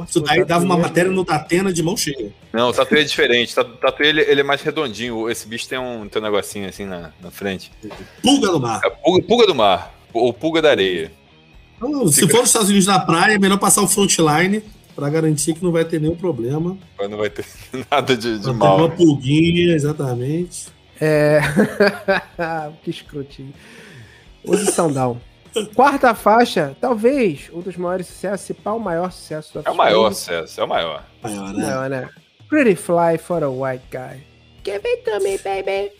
[0.07, 2.31] Isso daí dava uma matéria no Datena de mão cheia.
[2.53, 3.57] Não, o tatuí é diferente.
[3.59, 5.29] O tatuí ele, ele é mais redondinho.
[5.29, 7.71] Esse bicho tem um, tem um negocinho assim na, na frente.
[8.21, 8.81] Pulga no mar.
[8.83, 11.11] É pulga, pulga do mar, ou pulga da areia.
[11.77, 14.63] Então, se Fica- for nos Estados Unidos na praia, é melhor passar o frontline
[14.95, 16.77] pra garantir que não vai ter nenhum problema.
[16.99, 17.45] Mas não vai ter
[17.89, 18.77] nada de, de Vai ter mal.
[18.77, 20.67] uma pulguinha, exatamente.
[20.99, 21.41] É.
[22.83, 23.53] que escrotinho.
[24.43, 25.17] Use Sundown.
[25.75, 29.75] Quarta faixa, talvez um dos maiores sucessos, se pá o maior sucesso do É o
[29.75, 31.03] maior sucesso, é o maior.
[31.21, 31.65] Maior, né?
[31.67, 32.09] Não, né?
[32.49, 34.23] Pretty Fly for a White Guy.
[34.63, 35.91] Give it to me, baby.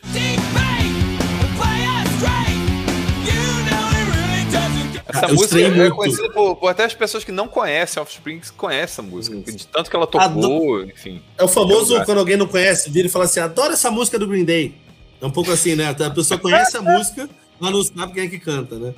[5.08, 5.96] Essa Eu música é muito.
[5.96, 9.36] conhecida por, por até as pessoas que não conhecem Offspring conhecem essa música.
[9.38, 9.58] Isso.
[9.58, 11.22] De tanto que ela tocou, enfim.
[11.38, 12.06] É o famoso, lugar.
[12.06, 14.74] quando alguém não conhece, vira e fala assim: adoro essa música do Green Day.
[15.22, 15.90] É um pouco assim, né?
[15.90, 18.94] A pessoa conhece a música, mas não sabe quem é que canta, né?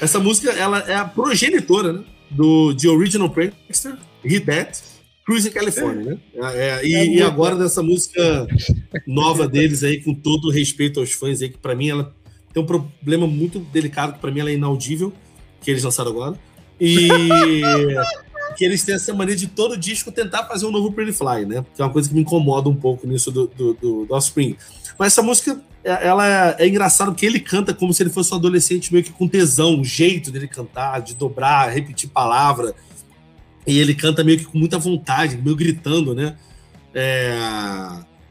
[0.00, 2.04] Essa música, ela é a progenitora, né?
[2.30, 4.80] Do, de Original Prankster, Hit That,
[5.26, 6.18] Cruising California, né?
[6.34, 8.46] É, é, e, É e agora dessa música
[9.06, 12.14] nova deles aí, com todo o respeito aos fãs aí, que pra mim ela
[12.52, 15.12] tem um problema muito delicado, que pra mim ela é inaudível,
[15.60, 16.38] que eles lançaram agora.
[16.80, 17.08] E
[18.56, 21.64] que eles têm essa maneira de todo disco tentar fazer um novo Pretty Fly, né?
[21.74, 24.56] Que é uma coisa que me incomoda um pouco nisso do, do, do, do Offspring.
[24.98, 28.36] Mas essa música, ela é, é engraçado porque ele canta como se ele fosse um
[28.36, 32.74] adolescente meio que com tesão, o jeito dele cantar, de dobrar, repetir palavra.
[33.66, 36.36] E ele canta meio que com muita vontade, meio gritando, né?
[36.94, 37.34] É...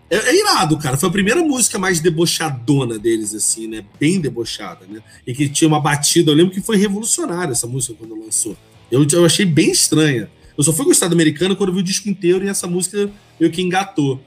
[0.10, 0.98] É, é irado, cara.
[0.98, 3.86] Foi a primeira música mais debochadona deles, assim, né?
[4.00, 5.02] Bem debochada, né?
[5.26, 6.32] E que tinha uma batida.
[6.32, 8.58] Eu lembro que foi revolucionária essa música quando lançou.
[8.92, 10.30] Eu, eu achei bem estranha.
[10.58, 13.10] Eu só fui gostar do americano quando vi o disco inteiro e essa música
[13.40, 14.20] meio que engatou.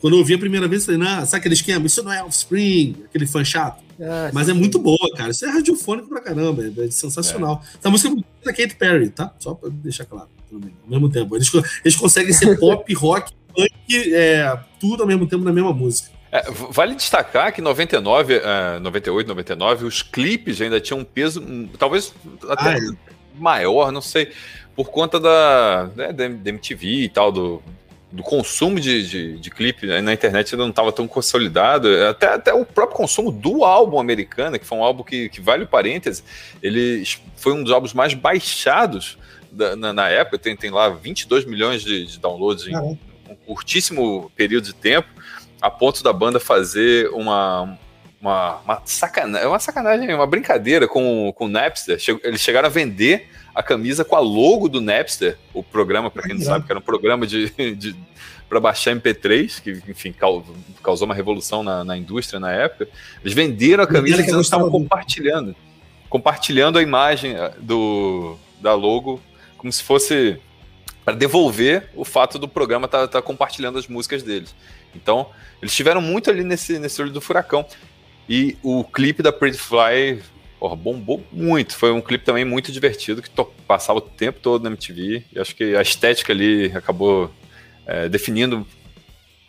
[0.00, 1.86] Quando eu ouvi a primeira vez, eu falei, não, sabe aquele esquema?
[1.86, 3.82] Isso não é Offspring, aquele fã chato.
[4.00, 5.30] Ah, Mas sim, é muito boa, cara.
[5.30, 7.62] Isso é radiofônico pra caramba, é, é sensacional.
[7.78, 9.34] Essa música é muito da Katy Perry, tá?
[9.38, 10.28] Só pra deixar claro.
[10.50, 11.36] também, Ao mesmo tempo.
[11.36, 11.50] Eles,
[11.84, 16.08] eles conseguem ser pop, rock, funk, é, tudo ao mesmo tempo na mesma música.
[16.32, 21.40] É, vale destacar que em 99, eh, 98, 99, os clipes ainda tinham um peso,
[21.40, 22.14] hum, talvez
[22.48, 22.80] até Ah, é.
[23.34, 24.30] maior, não sei,
[24.76, 27.60] por conta da, né, da MTV e tal, do,
[28.12, 31.88] do consumo de, de, de clipe né, na internet ainda não estava tão consolidado.
[32.08, 35.62] Até, até o próprio consumo do álbum americano, que foi um álbum que, que vale
[35.64, 36.24] o parêntese,
[36.62, 37.04] ele
[37.36, 39.16] foi um dos álbuns mais baixados
[39.52, 42.74] da- na, na época, tem, tem lá 22 milhões de, de downloads em
[43.28, 45.08] um curtíssimo período de tempo,
[45.62, 47.78] a ponto da banda fazer uma.
[48.20, 51.98] Uma, uma, sacana, uma sacanagem, uma brincadeira com, com o Napster.
[52.22, 56.34] Eles chegaram a vender a camisa com a logo do Napster, o programa, para quem
[56.34, 57.96] não sabe, que era um programa de, de
[58.48, 60.44] para baixar MP3, que enfim cau-
[60.82, 62.88] causou uma revolução na, na indústria na época.
[63.22, 65.54] Eles venderam a camisa Metallica e eles estavam compartilhando,
[66.08, 69.20] compartilhando a imagem eh, do da logo
[69.56, 70.38] como se fosse
[71.04, 74.54] para devolver o fato do programa estar tá, tá compartilhando as músicas deles.
[74.94, 75.30] Então,
[75.62, 77.64] eles tiveram muito ali nesse, nesse olho do furacão.
[78.28, 80.22] E o clipe da Pretty Fly
[80.60, 81.74] porra, bombou muito.
[81.74, 85.24] Foi um clipe também muito divertido, que to- passava o tempo todo na MTV.
[85.32, 87.30] E acho que a estética ali acabou
[87.86, 88.64] é, definindo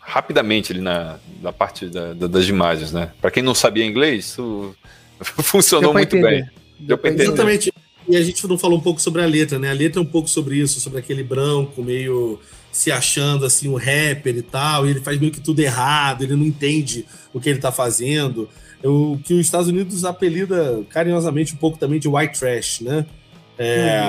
[0.00, 3.12] rapidamente ali na, na parte da- da- das imagens, né?
[3.20, 4.74] Para quem não sabia inglês, isso
[5.20, 6.42] funcionou muito entender.
[6.42, 6.50] bem.
[6.80, 7.24] Deu pra entender.
[7.28, 7.72] Exatamente.
[8.08, 9.70] E a gente não falou um pouco sobre a letra, né?
[9.70, 12.40] A letra é um pouco sobre isso, sobre aquele branco meio
[12.72, 16.34] se achando assim um rapper e tal, e ele faz meio que tudo errado, ele
[16.34, 18.48] não entende o que ele tá fazendo.
[18.84, 23.06] O que os Estados Unidos apelida carinhosamente um pouco também de white trash, né?
[23.58, 24.00] É,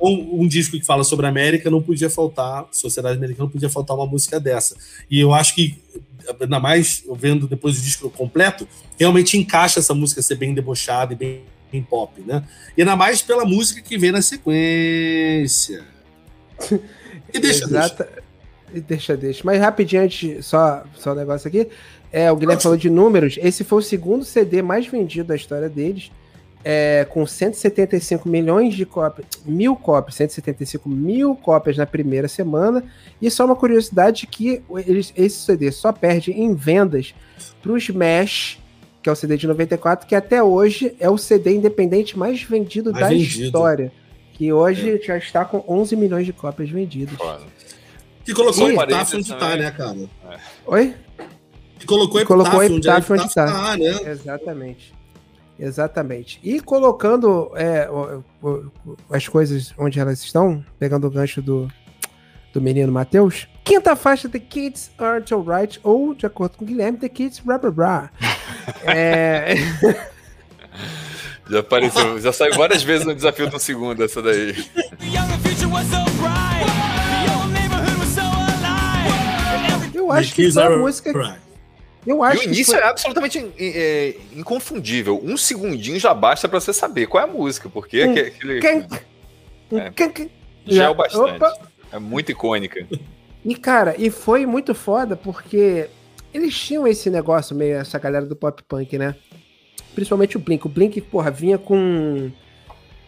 [0.00, 3.68] um, um disco que fala sobre a América não podia faltar, sociedade americana não podia
[3.68, 4.76] faltar uma música dessa.
[5.10, 5.76] E eu acho que,
[6.40, 11.16] ainda mais vendo depois o disco completo, realmente encaixa essa música ser bem debochada e
[11.16, 12.44] bem em pop, né?
[12.76, 15.84] E ainda mais pela música que vem na sequência.
[17.30, 18.04] E deixa, Exata...
[18.04, 18.27] deixa.
[18.86, 19.42] Deixa, deixa.
[19.44, 21.68] Mas rapidinho, antes, só, só um negócio aqui.
[22.12, 23.38] É, o Guilherme falou de números.
[23.42, 26.10] Esse foi o segundo CD mais vendido da história deles.
[26.64, 32.84] É, com 175 milhões de cópias, mil cópias, 175 mil cópias na primeira semana.
[33.22, 37.14] E só uma curiosidade que eles, esse CD só perde em vendas
[37.62, 38.58] para o Smash,
[39.02, 42.92] que é o CD de 94, que até hoje é o CD independente mais vendido
[42.92, 43.44] mais da vendido.
[43.44, 43.92] história.
[44.32, 44.98] Que hoje é.
[44.98, 47.16] já está com 11 milhões de cópias vendidas.
[47.16, 47.40] Foda.
[48.28, 49.96] Que colocou o Epitáfio onde tá, né, cara?
[50.30, 50.38] É.
[50.66, 50.94] Oi?
[51.78, 53.46] Que colocou colocou Epitáfio onde, onde tá.
[53.46, 54.12] tá né?
[54.12, 54.94] Exatamente.
[55.58, 56.38] Exatamente.
[56.42, 57.88] E colocando é,
[59.10, 61.72] as coisas onde elas estão, pegando o gancho do,
[62.52, 63.48] do menino Matheus.
[63.64, 67.72] Quinta faixa, The Kids Aren't Alright, ou, de acordo com o Guilherme, The Kids Rubber
[67.72, 68.10] Bra.
[68.84, 69.54] é...
[71.48, 74.54] Já apareceu, já saiu várias vezes no desafio do segundo, essa daí.
[80.08, 81.38] Eu acho que essa música.
[82.06, 82.82] Eu acho e o início foi...
[82.82, 85.20] é absolutamente é, inconfundível.
[85.22, 88.60] Um segundinho já basta para você saber qual é a música, porque um, aquele.
[88.60, 88.86] Quem...
[89.72, 90.30] É, quem...
[90.66, 91.36] já é o bastante.
[91.36, 91.58] Opa.
[91.92, 92.86] É muito icônica.
[93.44, 95.88] E, cara, e foi muito foda porque
[96.32, 99.14] eles tinham esse negócio meio, essa galera do pop punk, né?
[99.94, 100.66] Principalmente o Blink.
[100.66, 102.30] O Blink, porra, vinha com.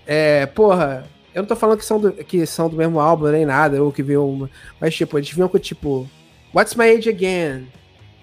[0.07, 3.47] É, porra, eu não tô falando que são do, que são do mesmo álbum nem
[3.47, 4.51] nada, ou que veio uma.
[4.81, 6.09] Mas, tipo, eles vinham com tipo.
[6.53, 7.69] What's My Age Again?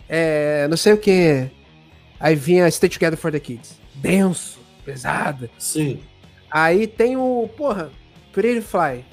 [0.09, 1.49] É, não sei o que.
[2.19, 3.79] Aí vinha Stay Together for the Kids.
[3.95, 5.49] Denso, pesada.
[5.57, 5.99] Sim.
[6.49, 7.89] Aí tem o, porra,
[8.33, 9.05] Pretty Fly.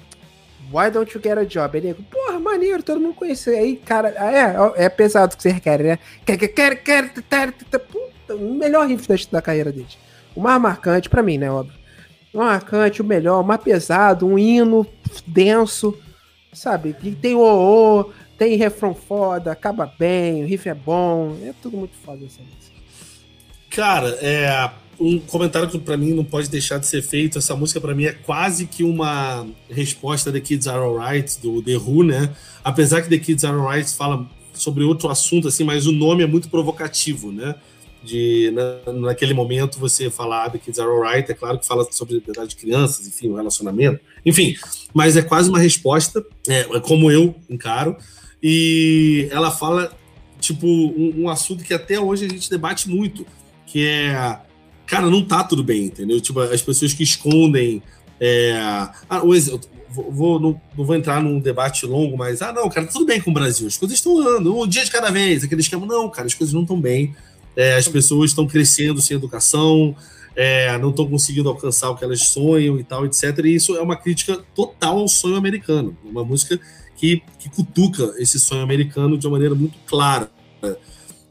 [0.73, 1.77] Why don't you get a job?
[1.77, 3.51] Ele, porra, maneiro, todo mundo conhece.
[3.51, 5.99] Aí, cara, é, é pesado o que você quer, né?
[6.25, 7.13] Quer, quer, quer, quer,
[7.53, 9.87] quer, puta, o melhor riff da, da carreira dele.
[10.35, 11.79] O mais marcante, pra mim, né, óbvio.
[12.33, 14.87] O mais marcante, o melhor, o mais pesado, um hino
[15.27, 15.97] denso,
[16.53, 16.97] sabe?
[17.03, 18.11] E tem o, o
[18.45, 22.75] tem refrão foda, acaba bem, o riff é bom, é tudo muito foda essa música.
[23.71, 27.39] Cara, é um comentário que para mim não pode deixar de ser feito.
[27.39, 31.77] Essa música para mim é quase que uma resposta The Kids Are Alright do The
[31.79, 32.35] Who, né?
[32.63, 36.27] Apesar que The Kids Are Alright fala sobre outro assunto assim, mas o nome é
[36.27, 37.55] muito provocativo, né?
[38.03, 42.15] De na, naquele momento você falar The Kids Are Alright, é claro que fala sobre
[42.15, 44.55] a liberdade de crianças, enfim, o relacionamento, enfim,
[44.93, 47.97] mas é quase uma resposta, é, é como eu encaro.
[48.47, 49.97] E ela fala,
[50.39, 53.27] tipo, um, um, assunto que até hoje a gente debate muito,
[53.67, 54.39] que é,
[54.87, 56.21] cara, não tá tudo bem, entendeu?
[56.21, 57.83] Tipo, as pessoas que escondem.
[58.21, 58.53] É,
[59.09, 59.23] ah,
[59.89, 63.19] vou, vou não, não, vou entrar num debate longo, mas, ah, não, cara, tudo bem
[63.19, 66.11] com o Brasil, as coisas estão andando, um dia de cada vez, aquele esquema, não,
[66.11, 67.17] cara, as coisas não estão bem,
[67.57, 69.97] é, as pessoas estão crescendo sem educação,
[70.37, 73.39] é, não estão conseguindo alcançar o que elas sonham e tal, etc.
[73.45, 76.61] E isso é uma crítica total ao sonho americano, uma música
[76.97, 80.31] que, que cutuca esse sonho americano de uma maneira muito clara.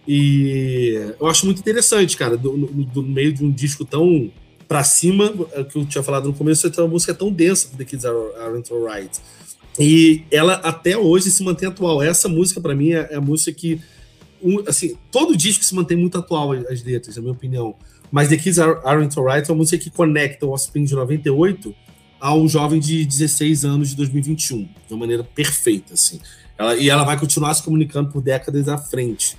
[0.07, 4.31] E eu acho muito interessante, cara, do, no, do meio de um disco tão
[4.67, 7.85] para cima, é que eu tinha falado no começo, é uma música tão densa, The
[7.85, 9.19] Kids Are, Aren't Alright.
[9.79, 12.01] E ela até hoje se mantém atual.
[12.01, 13.81] Essa música, para mim, é, é, a música que.
[14.41, 17.75] Um, assim, todo disco se mantém muito atual, as letras, na minha opinião.
[18.11, 21.73] Mas The Kids Are, Aren't Alright é uma música que conecta o Offspring de 98
[22.23, 26.21] ao jovem de 16 anos de 2021, de uma maneira perfeita, assim.
[26.57, 29.37] Ela, e ela vai continuar se comunicando por décadas à frente.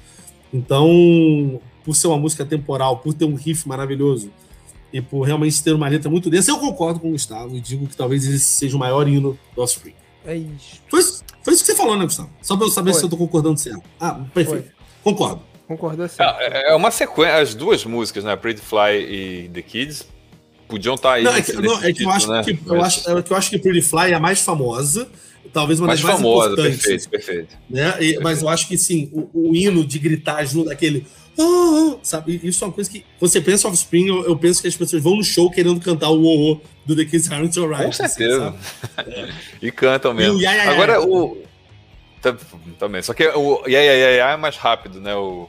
[0.52, 4.30] Então, por ser uma música temporal, por ter um riff maravilhoso
[4.92, 7.86] e por realmente ter uma letra muito densa, eu concordo com o Gustavo e digo
[7.86, 9.94] que talvez esse seja o maior hino do Offspring.
[10.26, 10.82] É isso.
[10.90, 12.28] Foi, foi isso que você falou, né, Gustavo?
[12.42, 13.00] Só pra eu saber foi.
[13.00, 13.82] se eu tô concordando certo.
[13.98, 14.66] Ah, perfeito.
[15.02, 15.12] Foi.
[15.14, 15.40] Concordo.
[15.66, 16.38] Concordou certo.
[16.38, 18.36] É, é uma sequência, as duas músicas, né?
[18.36, 20.06] Pretty Fly e The Kids,
[20.68, 21.24] podiam estar tá aí.
[21.24, 22.42] Não, é que, não, é que eu acho né?
[22.42, 25.08] que eu acho, é que eu acho que Pretty Fly é a mais famosa,
[25.52, 26.82] talvez uma mais das mais famosa, importantes.
[26.82, 27.56] Perfeito, perfeito.
[27.68, 27.88] Né?
[27.88, 28.22] E, perfeito.
[28.22, 31.06] Mas eu acho que sim, o, o hino de gritar junto, aquele.
[31.36, 33.04] Oh, sabe, isso é uma coisa que.
[33.20, 36.24] Você pensa Offspring, eu, eu penso que as pessoas vão no show querendo cantar o
[36.24, 37.84] oh, do The Kids Aren't Alright.
[37.84, 38.54] Com assim, certeza.
[38.96, 40.40] Assim, e cantam mesmo.
[40.40, 41.42] E o Agora, o.
[42.78, 43.02] Também.
[43.02, 45.14] Só que o yeah, yeah, yeah é mais rápido, né?
[45.14, 45.46] O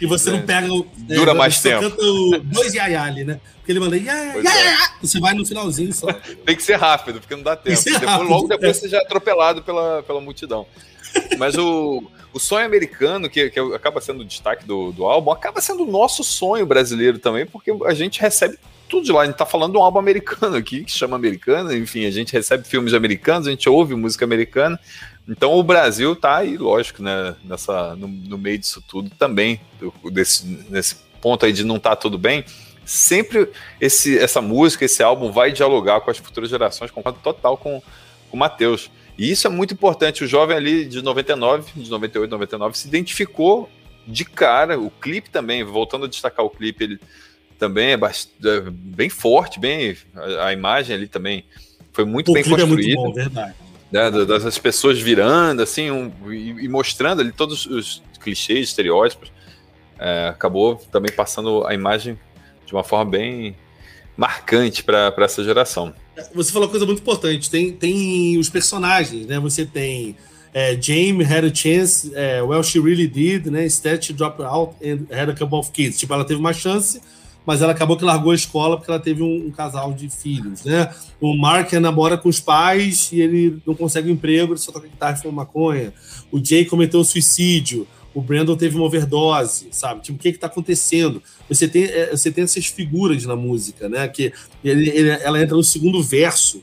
[0.00, 0.86] e você não pega o.
[0.96, 1.82] Dura é, mais tempo.
[1.82, 3.40] Canta o dois yaya ali, né?
[3.58, 4.76] Porque ele manda yaya, yaya, é.
[5.00, 6.06] você vai no finalzinho só.
[6.44, 7.82] Tem que ser rápido, porque não dá tempo.
[7.82, 8.80] Depois, rápido, logo depois é.
[8.80, 10.66] você já é atropelado pela, pela multidão.
[11.38, 12.02] Mas o,
[12.32, 15.90] o sonho americano, que, que acaba sendo o destaque do, do álbum, acaba sendo o
[15.90, 18.58] nosso sonho brasileiro também, porque a gente recebe
[18.88, 19.22] tudo de lá.
[19.22, 22.32] A gente tá falando de um álbum americano aqui, que chama americano, enfim, a gente
[22.32, 24.78] recebe filmes americanos, a gente ouve música americana.
[25.30, 29.60] Então o Brasil tá aí, lógico, né, nessa, no, no meio disso tudo também,
[30.12, 32.44] desse, nesse ponto aí de não tá tudo bem,
[32.84, 33.48] sempre
[33.80, 37.80] esse, essa música, esse álbum vai dialogar com as futuras gerações, concordo total com,
[38.28, 38.90] com o Matheus.
[39.16, 40.24] E isso é muito importante.
[40.24, 43.70] O jovem ali de 99, de 98, 99, se identificou
[44.06, 44.80] de cara.
[44.80, 47.00] O clipe também, voltando a destacar o clipe, ele
[47.58, 51.44] também é, é bem forte, bem a, a, imagem ali também
[51.92, 52.62] foi muito o bem construída.
[52.62, 53.54] É muito bom, verdade.
[53.90, 59.32] Né, das pessoas virando, assim, um, e, e, mostrando ali todos os clichês, estereótipos.
[59.98, 62.18] É, acabou também passando a imagem
[62.64, 63.56] de uma forma bem
[64.16, 65.92] marcante para essa geração.
[66.34, 67.50] Você falou uma coisa muito importante.
[67.50, 69.38] Tem, tem os personagens, né?
[69.40, 70.16] Você tem
[70.52, 73.64] é, Jamie had a chance, é, well, she really did, né?
[73.64, 75.98] Instead, she dropped out and had a couple of kids.
[75.98, 77.00] Tipo, ela teve uma chance,
[77.46, 80.64] mas ela acabou que largou a escola porque ela teve um, um casal de filhos,
[80.64, 80.92] né?
[81.20, 84.86] O Mark namora com os pais e ele não consegue um emprego, ele só toca
[84.86, 85.92] guitarra e fuma maconha.
[86.30, 90.02] O Jay cometeu suicídio o Brandon teve uma overdose, sabe?
[90.02, 91.22] Tipo, o que que tá acontecendo?
[91.48, 94.06] Você tem, é, você tem essas figuras na música, né?
[94.08, 94.32] Que
[94.64, 96.62] ele, ele, ela entra no segundo verso,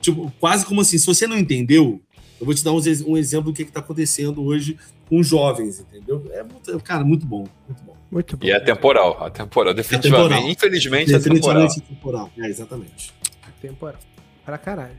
[0.00, 2.00] tipo, quase como assim, se você não entendeu,
[2.40, 4.76] eu vou te dar um, um exemplo do que que tá acontecendo hoje
[5.08, 6.24] com os jovens, entendeu?
[6.30, 6.44] É,
[6.82, 7.95] cara, muito bom, muito bom.
[8.10, 8.46] Muito bom.
[8.46, 10.24] E é temporal, a temporal, definitivamente.
[10.24, 10.50] É temporal.
[10.50, 12.30] Infelizmente, definitivamente é temporal.
[12.38, 13.14] É, exatamente.
[13.46, 14.00] É temporal.
[14.44, 14.96] Pra caralho.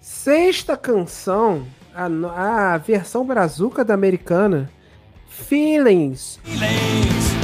[0.00, 4.70] Sexta canção a, a versão brazuca da americana,
[5.28, 6.38] Feelings.
[6.44, 7.34] feelings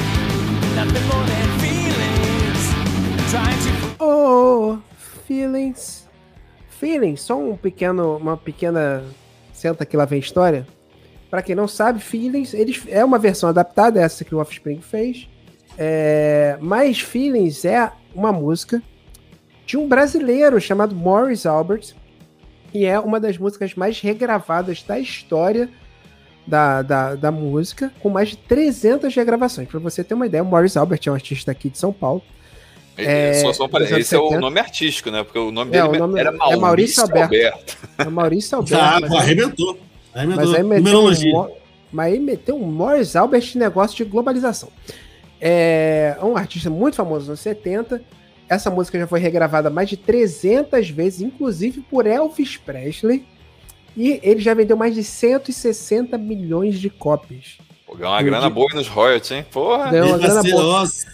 [3.99, 4.78] oh,
[5.26, 6.09] feelings.
[6.68, 9.05] Feelings, só um pequeno, uma pequena
[9.53, 10.66] senta que lá vem história.
[11.31, 15.28] Para quem não sabe, Feelings, eles é uma versão adaptada essa que o Offspring fez.
[15.78, 18.83] É, mas Feelings é uma música
[19.64, 21.95] de um brasileiro chamado Morris Albert,
[22.74, 25.68] e é uma das músicas mais regravadas da história
[26.47, 29.68] da, da, da música, com mais de 300 regravações.
[29.68, 32.22] Para você ter uma ideia, o Morris Albert é um artista aqui de São Paulo.
[32.97, 35.22] É, só, só para esse é o nome artístico, né?
[35.22, 37.35] Porque o nome é, dele o nome era Maurício, é Maurício Alberto.
[37.35, 37.76] Alberto.
[37.99, 38.85] É Maurício Alberto.
[38.85, 39.78] Ah, mas arrebentou.
[40.14, 40.46] Arrebentou.
[40.46, 41.50] Mas aí meteu um,
[41.92, 44.68] mas aí meteu um Morris Albert negócio de globalização.
[45.40, 48.02] É um artista muito famoso nos 70
[48.50, 53.24] essa música já foi regravada mais de 300 vezes, inclusive por Elvis Presley.
[53.96, 57.58] E ele já vendeu mais de 160 milhões de cópias.
[57.86, 59.46] Pô, ganhou uma grana boa nos royalties, hein?
[59.52, 59.92] Porra!
[59.92, 60.62] Ganhou uma grana boa.
[60.64, 61.06] Nossa,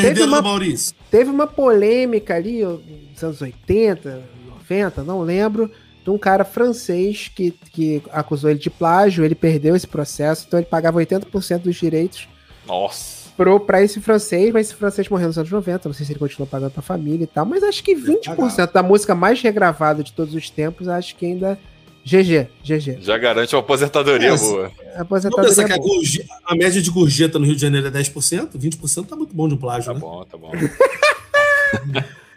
[0.00, 0.94] teve uma, Maurício.
[1.10, 4.22] Teve uma polêmica ali, nos anos 80,
[4.70, 5.68] 90, não lembro,
[6.08, 10.58] de um cara francês que, que acusou ele de plágio, ele perdeu esse processo, então
[10.58, 12.26] ele pagava 80% dos direitos.
[12.66, 13.18] Nossa!
[13.36, 16.18] pro, pra esse francês, mas esse francês morreu nos anos 90, não sei se ele
[16.18, 20.12] continuou pagando pra família e tal, mas acho que 20% da música mais regravada de
[20.12, 21.58] todos os tempos, acho que ainda.
[22.04, 22.98] GG, GG.
[23.02, 24.72] Já garante uma aposentadoria é, boa.
[24.96, 26.00] Aposentadoria boa.
[26.00, 29.34] Que a, a, média de gorjeta no Rio de Janeiro é 10%, 20% tá muito
[29.34, 30.00] bom de um plágio, tá né?
[30.00, 30.52] bom, tá bom.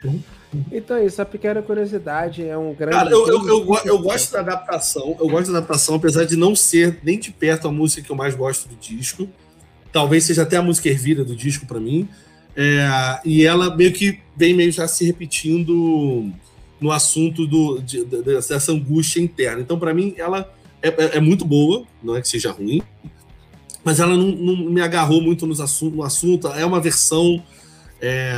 [0.72, 2.96] Então é isso, a pequena curiosidade é um grande.
[2.96, 6.56] Cara, eu, eu, eu, eu, gosto da adaptação, eu gosto da adaptação, apesar de não
[6.56, 9.30] ser nem de perto a música que eu mais gosto do disco
[9.92, 12.08] talvez seja até a música ervira do disco para mim.
[12.56, 12.88] É,
[13.24, 16.32] e ela meio que vem meio já se repetindo
[16.80, 19.62] no assunto do, de, de, dessa angústia interna.
[19.62, 22.82] Então, para mim, ela é, é, é, muito boa, não é que seja ruim,
[23.84, 26.48] mas ela não, não me agarrou muito nos assunto, no assunto.
[26.50, 27.42] É uma versão.
[28.02, 28.34] É,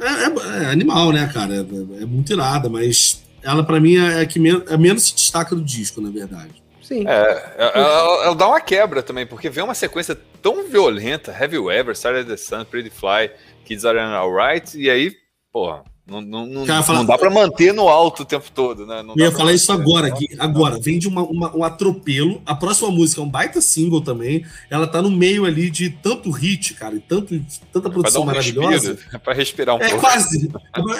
[0.00, 1.54] é, é animal, né, cara?
[1.56, 5.62] É, muito irada, mas ela, para mim, é, que men é menos se destaca do
[5.62, 6.62] disco, na verdade.
[6.82, 7.06] Sim.
[7.06, 11.94] É, ela, ela, dá uma quebra também, porque vem uma sequência tão violenta, You Ever,
[11.94, 13.30] Started the Sun, Pretty Fly,
[13.64, 15.12] Kids Are Alright, e aí,
[15.52, 19.00] porra, não, não, não, não dá para manter no alto o tempo todo, né?
[19.00, 22.52] Não eu ia falar isso agora, aqui, agora, vem de uma, uma, um atropelo, a
[22.52, 26.74] próxima música é um baita single também, ela tá no meio ali de tanto hit,
[26.74, 27.40] cara, e tanto,
[27.72, 28.90] tanta produção um maravilhosa.
[28.90, 30.00] Respiro, é pra respirar um é pouco.
[30.00, 30.50] Quase,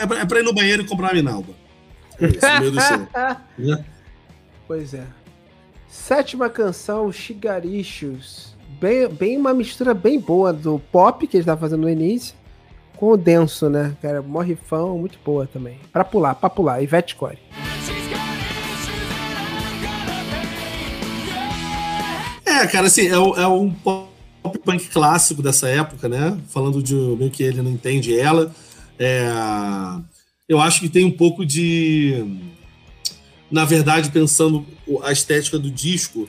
[0.00, 1.54] é pra, é pra ir no banheiro e comprar uma Minalba.
[2.20, 3.08] É isso, do show.
[3.58, 3.84] Né?
[4.68, 5.04] Pois é.
[5.88, 8.54] Sétima canção, Shigarichus.
[8.80, 12.38] Bem, bem uma mistura bem boa do pop que ele estava fazendo no início
[13.00, 13.96] com o denso, né?
[14.02, 15.78] Cara, morrifão, muito boa também.
[15.90, 16.82] Pra pular, pra pular.
[16.82, 17.38] Ivete Core.
[22.44, 24.10] É, cara, assim, é, é um pop
[24.62, 26.38] punk clássico dessa época, né?
[26.48, 28.54] Falando de meio que ele não entende ela.
[28.98, 29.26] É,
[30.46, 32.38] eu acho que tem um pouco de
[33.50, 34.64] na verdade, pensando
[35.02, 36.28] a estética do disco,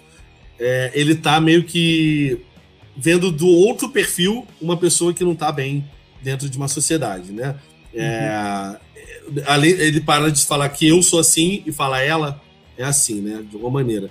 [0.60, 2.42] é, ele tá meio que
[2.98, 5.86] vendo do outro perfil uma pessoa que não tá bem
[6.24, 7.56] dentro de uma sociedade, né?
[7.94, 8.78] É,
[9.28, 9.44] uhum.
[9.46, 12.42] além, ele para de falar que eu sou assim e fala ela
[12.78, 13.44] é assim, né?
[13.48, 14.10] De alguma maneira.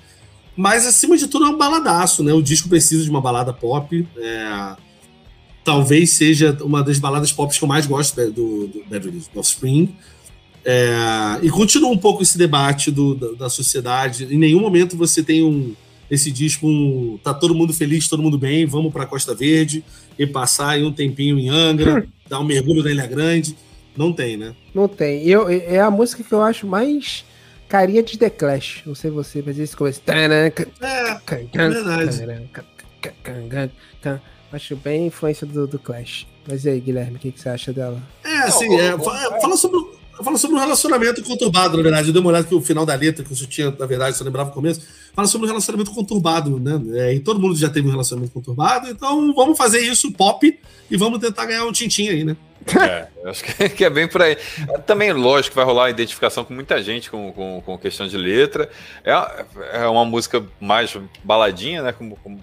[0.57, 2.33] Mas, acima de tudo, é um baladaço, né?
[2.33, 4.07] O disco precisa de uma balada pop.
[4.19, 4.77] É,
[5.65, 9.95] talvez seja uma das baladas pop que eu mais gosto do, do Beverly do Offspring.
[10.65, 14.25] É, e continua um pouco esse debate do, da, da, sociedade.
[14.25, 15.75] Em nenhum momento você tem um
[16.11, 19.85] esse disco um, tá todo mundo feliz, todo mundo bem, vamos para Costa Verde
[20.21, 23.57] e passar aí um tempinho em Angra, dar um mergulho na Ilha Grande.
[23.97, 24.55] Não tem, né?
[24.75, 25.27] Não tem.
[25.27, 27.25] Eu, é a música que eu acho mais
[27.67, 28.83] carinha de The Clash.
[28.85, 30.03] Não sei você, mas esse começo.
[30.07, 32.27] É, é verdade.
[34.53, 36.27] Acho bem influência do, do Clash.
[36.47, 38.03] Mas e aí, Guilherme, o que, que você acha dela?
[38.23, 39.79] É, assim, é, fala sobre
[40.23, 42.09] Fala sobre um relacionamento conturbado, na verdade.
[42.09, 44.25] Eu dei uma olhada que o final da letra, que eu tinha, na verdade, só
[44.25, 44.83] lembrava o começo,
[45.15, 46.81] fala sobre um relacionamento conturbado, né?
[46.95, 50.59] É, e todo mundo já teve um relacionamento conturbado, então vamos fazer isso pop
[50.91, 52.37] e vamos tentar ganhar um tintim aí, né?
[52.79, 53.43] É, acho
[53.75, 54.37] que é bem por aí.
[54.87, 58.69] Também, lógico, vai rolar a identificação com muita gente com, com, com questão de letra.
[59.05, 59.13] É,
[59.73, 61.93] é uma música mais baladinha, né?
[61.93, 62.43] Como, como o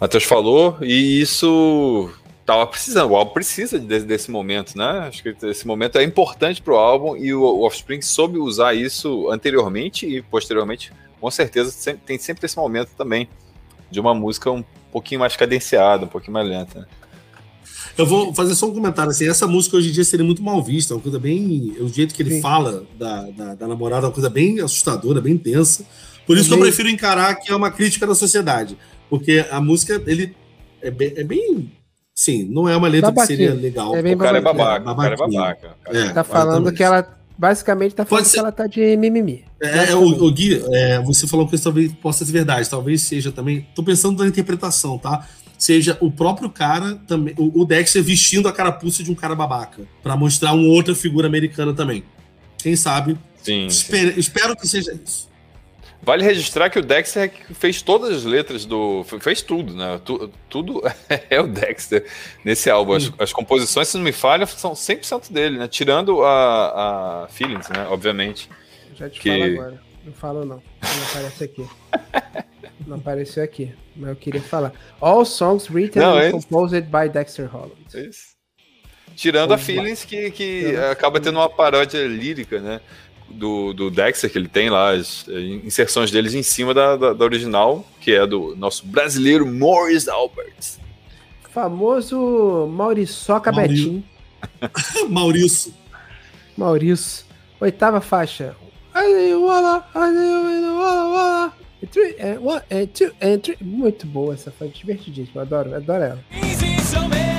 [0.00, 2.10] Matheus falou, e isso
[2.46, 5.08] tava precisando, o álbum precisa desse, desse, momento, né?
[5.08, 9.28] Acho que esse momento é importante para o álbum e o, Offspring soube usar isso
[9.30, 13.28] anteriormente e posteriormente, com certeza sempre, tem sempre esse momento também
[13.90, 16.80] de uma música um pouquinho mais cadenciada, um pouquinho mais lenta.
[16.80, 16.86] Né?
[17.98, 20.62] Eu vou fazer só um comentário assim, essa música hoje em dia seria muito mal
[20.62, 22.42] vista, é uma coisa bem, o jeito que ele Sim.
[22.42, 25.84] fala da, da, da, namorada é uma coisa bem assustadora, bem tensa.
[26.24, 28.78] Por isso é que eu prefiro encarar que é uma crítica da sociedade,
[29.10, 30.34] porque a música ele
[30.80, 31.72] é bem, é bem
[32.18, 33.36] Sim, não é uma letra Babaquinha.
[33.36, 33.94] que seria legal.
[33.94, 34.90] É o cara é babaca.
[34.90, 35.76] O cara é babaca.
[35.84, 37.14] É, tá falando que ela.
[37.38, 39.44] Basicamente tá falando que ela tá de mimimi.
[39.60, 43.30] É, é o, o, Gui, é, você falou que talvez possa ser verdade, talvez seja
[43.30, 43.66] também.
[43.74, 45.28] Tô pensando na interpretação, tá?
[45.58, 49.82] Seja o próprio cara também, o, o Dexter vestindo a carapuça de um cara babaca,
[50.02, 52.02] para mostrar uma outra figura americana também.
[52.56, 53.18] Quem sabe?
[53.42, 53.66] Sim.
[53.66, 55.28] Espero, espero que seja isso.
[56.06, 59.04] Vale registrar que o Dexter fez todas as letras do.
[59.20, 60.00] fez tudo, né?
[60.04, 60.80] Tu, tudo
[61.28, 62.06] é o Dexter
[62.44, 62.92] nesse álbum.
[62.92, 65.66] As, as, composições, se não me falha, são 100% dele, né?
[65.66, 67.88] Tirando a, a Feelings, né?
[67.90, 68.48] Obviamente.
[68.94, 69.30] Já te que...
[69.30, 69.82] falo agora.
[70.04, 70.62] Não falo, não.
[70.80, 71.68] Não aparece aqui.
[72.86, 73.74] não apareceu aqui.
[73.96, 74.72] Mas eu queria falar.
[75.00, 77.74] All songs written não, and é composed by Dexter Holland.
[77.92, 78.36] Isso.
[79.16, 82.80] Tirando a Feelings, que, que acaba tendo uma paródia lírica, né?
[83.28, 87.12] Do, do Dexter que ele tem lá, as eh, inserções deles em cima da, da,
[87.12, 90.78] da original, que é do nosso brasileiro Morris Alberts.
[91.50, 94.04] Famoso Mauriçoca Betim.
[95.08, 95.72] Maurício.
[96.56, 97.24] Maurício.
[97.60, 98.54] Oitava faixa.
[103.60, 105.42] Muito boa essa faixa, divertidíssima.
[105.42, 107.35] Adoro, adoro ela.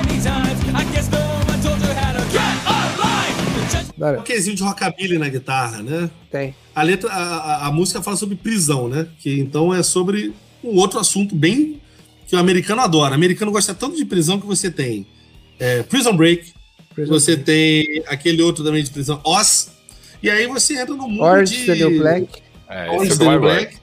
[4.00, 6.10] Um toquezinho de rockabilly na guitarra, né?
[6.30, 6.54] Tem.
[6.74, 9.06] A letra, a, a, música fala sobre prisão, né?
[9.18, 10.32] Que então é sobre
[10.62, 11.80] um outro assunto bem
[12.26, 13.12] que o americano adora.
[13.12, 15.06] O americano gosta tanto de prisão que você tem
[15.58, 16.52] é, Prison Break,
[16.94, 17.44] Prison você Break.
[17.44, 19.70] tem aquele outro também de prisão, Oz,
[20.22, 21.66] e aí você entra no mundo Orange de...
[21.66, 22.42] The Black.
[22.68, 23.76] É, Orange é the Black.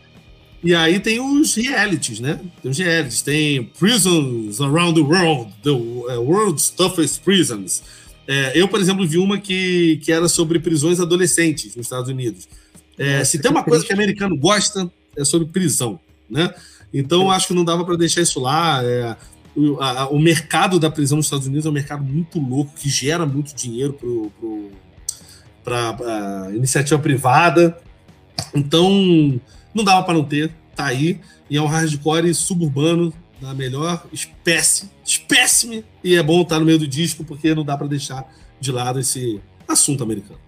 [0.63, 2.39] E aí tem os realities, né?
[2.61, 7.83] Tem os realities, tem Prisons Around the World, The uh, World's Toughest Prisons.
[8.27, 12.47] É, eu, por exemplo, vi uma que, que era sobre prisões adolescentes nos Estados Unidos.
[12.97, 15.99] É, se tem uma coisa que o americano gosta, é sobre prisão,
[16.29, 16.53] né?
[16.93, 18.83] Então, acho que não dava para deixar isso lá.
[18.83, 19.15] É,
[19.55, 22.89] o, a, o, mercado da prisão nos Estados Unidos é um mercado muito louco, que
[22.89, 24.31] gera muito dinheiro
[25.63, 25.97] para
[26.45, 27.77] a iniciativa privada.
[28.53, 29.39] Então,
[29.73, 31.19] não dava para não ter, tá aí.
[31.49, 36.79] E é um hardcore suburbano da melhor espécie, espécime, e é bom estar no meio
[36.79, 38.25] do disco porque não dá para deixar
[38.59, 40.39] de lado esse assunto americano.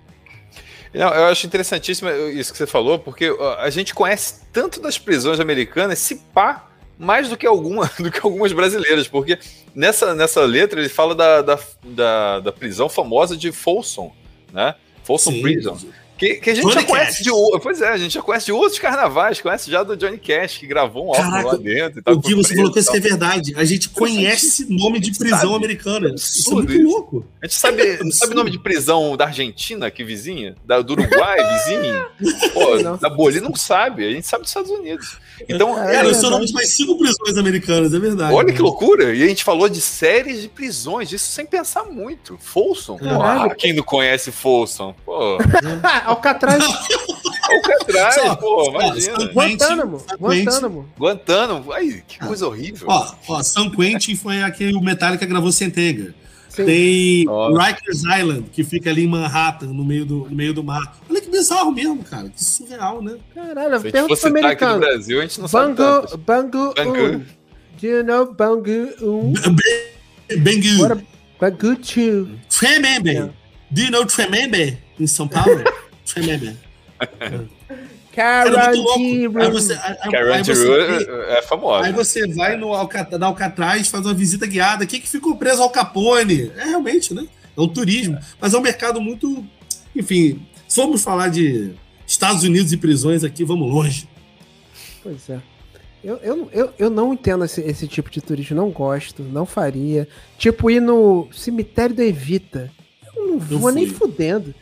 [0.94, 5.40] Não, eu acho interessantíssimo isso que você falou, porque a gente conhece tanto das prisões
[5.40, 6.68] americanas, se pá,
[6.98, 9.38] mais do que, alguma, do que algumas brasileiras, porque
[9.76, 14.14] nessa, nessa letra ele fala da, da, da, da prisão famosa de Folsom,
[14.52, 14.76] né?
[15.04, 15.78] Folsom Sim, Prison.
[16.18, 17.24] Que, que a gente Johnny já conhece Cash.
[17.24, 20.58] de Pois é, a gente já conhece de outros carnavais, conhece já do Johnny Cash,
[20.58, 22.02] que gravou um álbum lá dentro.
[22.08, 23.54] o que você falou que isso é verdade.
[23.56, 26.14] A gente conhece nome de prisão sabe, americana.
[26.16, 26.84] Isso é muito isso.
[26.84, 27.26] louco.
[27.42, 30.56] A gente sabe, é sabe nome de prisão da Argentina, que vizinha?
[30.66, 32.06] Da, do Uruguai, vizinho?
[32.54, 34.08] Pô, da Bolívia não sabe.
[34.08, 35.18] A gente sabe dos Estados Unidos.
[35.48, 38.34] Então, é, Cara, eu sou nome de mais cinco prisões americanas, é verdade.
[38.34, 39.14] Olha que loucura.
[39.14, 42.38] E a gente falou de séries de prisões, isso sem pensar muito.
[42.40, 42.98] Folsom?
[43.22, 44.96] Ah, quem não conhece Folsom?
[45.06, 45.38] Pô.
[46.08, 46.64] Alcatraz.
[47.50, 49.26] Alcatraz, pô, imagina.
[49.34, 50.06] Guantánamo.
[50.20, 50.90] Guantánamo.
[50.98, 51.74] Guantánamo.
[51.74, 52.88] Ai, que coisa horrível.
[52.90, 56.16] Ó, ó, São Quentin foi aquele o Metallica gravou Centega.
[56.56, 60.98] Tem Rikers Island, que fica ali em Manhattan, no meio do, no meio do mar.
[61.08, 62.30] Olha que bizarro mesmo, cara.
[62.30, 63.18] Que surreal, né?
[63.36, 66.18] Caralho, Se a gente fosse aqui no Brasil, a gente não Bangu, sabe tanto.
[66.18, 67.18] Bangu, Bangu.
[67.18, 67.26] Um.
[67.80, 68.90] Do you know Bangu?
[69.02, 69.34] Um?
[70.42, 70.82] Bangu.
[70.82, 71.04] What
[71.42, 72.28] a, good too.
[72.50, 73.12] Tremembe.
[73.12, 73.34] Yeah.
[73.70, 75.64] Do you know Tremembe em São Paulo?
[79.40, 81.86] Aí você, aí, aí Carandiru você, é, famosa.
[81.86, 84.86] aí você vai no Alca- na Alcatraz, faz uma visita guiada.
[84.88, 86.52] Quem que ficou preso ao Capone?
[86.58, 87.28] É realmente, né?
[87.56, 88.18] É um turismo.
[88.42, 89.46] Mas é um mercado muito.
[89.96, 91.72] Enfim, se vamos falar de
[92.08, 94.08] Estados Unidos e prisões aqui, vamos longe.
[95.04, 95.40] Pois é.
[96.04, 100.08] Eu, eu, eu, eu não entendo esse, esse tipo de turismo, não gosto, não faria.
[100.38, 102.72] Tipo, ir no cemitério do Evita.
[103.16, 104.08] Eu não vou nem fui.
[104.08, 104.56] fudendo.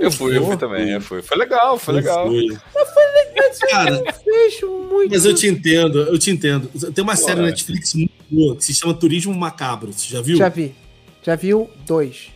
[0.00, 1.22] Eu fui, eu fui também, eu fui.
[1.22, 2.26] Foi legal, foi legal.
[2.26, 2.46] Foi.
[2.74, 5.10] Mas eu Cara, vejo muito.
[5.10, 6.68] Mas eu te entendo, eu te entendo.
[6.92, 9.92] Tem uma série na Netflix muito boa que se chama Turismo Macabro.
[9.92, 10.36] Você já viu?
[10.36, 10.74] Já vi.
[11.22, 12.30] Já vi o dois.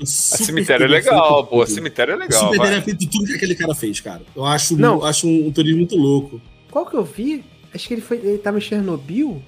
[0.00, 1.66] O A super cemitério é legal, pô.
[1.66, 2.40] Cemitério é O legal.
[2.40, 2.78] cemitério vai.
[2.78, 4.22] é feito de tudo que aquele cara fez, cara.
[4.34, 4.94] Eu acho, Não.
[4.96, 6.40] eu acho um, um turismo muito louco.
[6.70, 7.44] Qual que eu vi?
[7.74, 8.16] Acho que ele foi.
[8.18, 9.42] Ele tava em Chernobyl?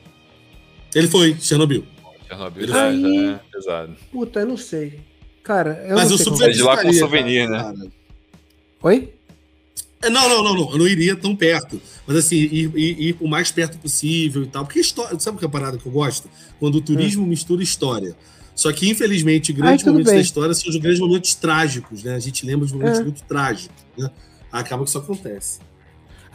[0.94, 1.84] Ele foi, Chernobyl.
[2.28, 2.74] Chernobyl foi.
[2.74, 3.96] já é pesado.
[4.10, 4.98] Puta, eu não sei.
[5.42, 7.58] Cara, eu Mas não sei super É de lá com souvenir, né?
[7.58, 7.76] cara.
[8.82, 9.14] Oi?
[10.02, 10.72] É, não, não, não, não.
[10.72, 11.80] Eu não iria tão perto.
[12.06, 14.64] Mas assim, ir, ir, ir o mais perto possível e tal.
[14.64, 15.18] Porque história.
[15.18, 16.28] Sabe que é a parada que eu gosto?
[16.58, 18.16] Quando o turismo mistura história.
[18.54, 20.18] Só que, infelizmente, grandes tudo momentos bem.
[20.20, 22.14] da história são os grandes momentos trágicos, né?
[22.14, 23.02] A gente lembra de momentos É.
[23.02, 24.10] muito trágicos, né?
[24.52, 25.60] Acaba que isso acontece.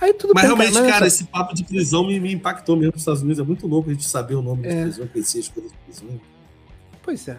[0.01, 2.75] Aí tudo Mas bem, realmente, mas cara, olha esse papo de prisão me, me impactou
[2.75, 3.39] mesmo nos Estados Unidos.
[3.39, 4.81] É muito louco a gente saber o nome de É.
[4.83, 6.19] prisão, conhecer as coisas de prisão.
[7.03, 7.37] Pois é.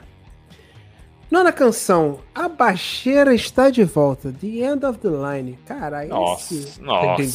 [1.31, 4.33] Nona canção, A Baixeira está de volta.
[4.33, 5.59] The End of the Line.
[5.67, 6.81] Caralho, Nossa, esse...
[6.81, 7.27] nossa.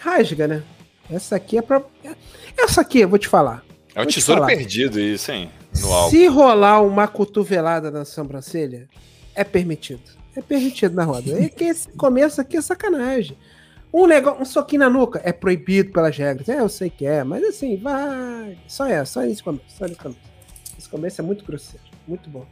[0.00, 0.62] Rasga, né?
[1.10, 1.82] Essa aqui é pra.
[2.58, 3.64] Essa aqui, eu vou te falar.
[3.94, 4.54] É um te tesouro falar.
[4.54, 5.50] perdido isso, hein?
[5.80, 6.10] No álbum.
[6.10, 8.88] Se rolar uma cotovelada na sobrancelha,
[9.34, 10.02] é permitido.
[10.36, 11.32] É permitido na roda.
[11.42, 13.36] É que esse começo aqui é sacanagem.
[13.92, 16.48] Um negócio, um soquinho na nuca é proibido pelas regras.
[16.48, 18.56] É, eu sei que é, mas assim, vai.
[18.68, 20.20] Só é, só nesse começo, só nesse começo.
[20.78, 22.46] Esse começo é muito grosseiro, muito bom.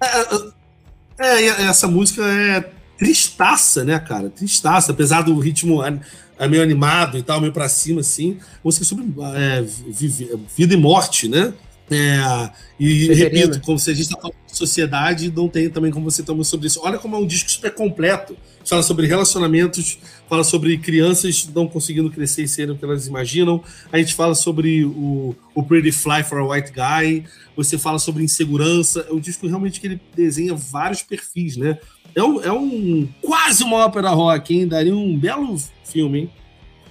[1.18, 4.28] É, e essa música é tristaça, né, cara?
[4.28, 5.99] Tristaça, apesar do ritmo é,
[6.39, 8.39] é meio animado e tal, meio pra cima, assim.
[8.62, 9.05] Música sobre
[9.36, 11.53] é, vi- vida e morte, né?
[11.91, 16.22] É, e repito, como se a gente falando de sociedade, não tem também como você
[16.22, 16.80] tomar sobre isso.
[16.82, 18.36] Olha como é um disco super completo.
[18.64, 23.62] Fala sobre relacionamentos, fala sobre crianças não conseguindo crescer e serem o que elas imaginam.
[23.91, 27.24] A gente fala sobre o, o Pretty Fly for a White Guy.
[27.57, 29.07] Você fala sobre insegurança.
[29.09, 31.78] É um disco realmente que ele desenha vários perfis, né?
[32.14, 34.68] É um, é um quase uma ópera rock, hein?
[34.68, 36.30] Daria um belo filme, hein?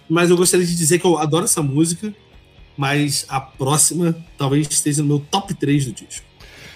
[0.10, 2.14] Mas eu gostaria de dizer que eu adoro essa música,
[2.78, 6.26] mas a próxima talvez esteja no meu top 3 do disco.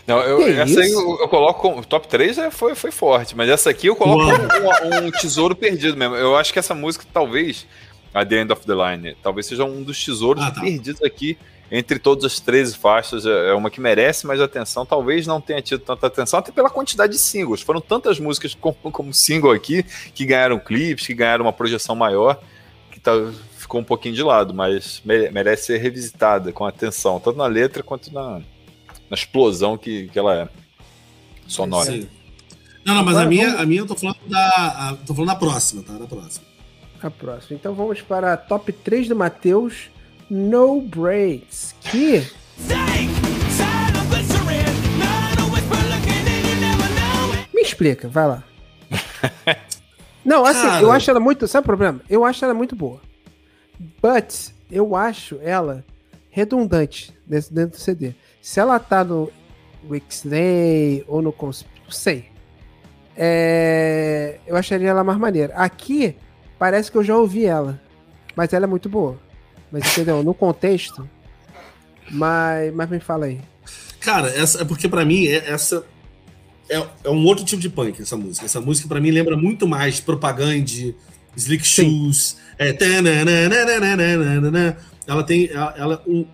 [0.07, 1.85] Não, eu, essa aí eu, eu coloco como.
[1.85, 5.95] Top 3 é, foi, foi forte, mas essa aqui eu coloco um, um tesouro perdido
[5.95, 6.15] mesmo.
[6.15, 7.67] Eu acho que essa música, talvez,
[8.13, 10.61] a The End of the Line, talvez seja um dos tesouros Ah, tá.
[10.61, 11.37] perdidos aqui
[11.71, 13.25] entre todas as 13 faixas.
[13.25, 14.85] É é uma que merece mais atenção.
[14.85, 17.61] Talvez não tenha tido tanta atenção, até pela quantidade de singles.
[17.61, 19.83] Foram tantas músicas como, como single aqui
[20.13, 22.41] que ganharam clipes, que ganharam uma projeção maior,
[22.91, 23.13] que tá,
[23.72, 27.82] ficou um pouquinho de lado, mas mere- merece ser revisitada com atenção, tanto na letra
[27.82, 28.39] quanto na,
[29.09, 30.49] na explosão que, que ela é.
[31.47, 31.89] Sonora.
[31.89, 32.07] Sim.
[32.84, 34.47] Não, não, mas Agora a minha, vamos- a minha eu tô falando da.
[34.49, 35.93] a- tô falando da próxima, tá?
[35.93, 36.45] Da próxima.
[37.01, 37.57] A próxima.
[37.57, 39.89] Então vamos para a top 3 do Matheus,
[40.30, 41.74] No Breaks.
[41.80, 42.28] Que
[47.53, 48.43] me explica, vai lá.
[50.24, 50.82] Não, assim, Cara.
[50.84, 51.47] eu acho ela muito.
[51.47, 52.01] Sabe o problema?
[52.09, 53.01] Eu acho ela muito boa.
[54.01, 55.84] But eu acho ela
[56.29, 58.13] redundante dentro do CD.
[58.41, 59.32] Se ela tá no
[59.89, 61.36] Wixday ou no.
[61.41, 61.53] Não
[61.89, 62.25] sei.
[63.15, 65.53] É, Eu acharia ela mais maneira.
[65.55, 66.15] Aqui,
[66.57, 67.79] parece que eu já ouvi ela.
[68.36, 69.19] Mas ela é muito boa.
[69.71, 70.23] Mas entendeu?
[70.23, 71.07] No contexto.
[72.09, 73.41] Mas, mas me fala aí.
[73.99, 75.86] Cara, essa é porque pra mim é, essa
[76.69, 78.45] é, é um outro tipo de punk essa música.
[78.45, 80.93] Essa música pra mim lembra muito mais propaganda,
[81.36, 81.65] Slick.
[81.65, 82.73] Shoes, é,
[85.07, 86.25] ela tem ela, ela, um-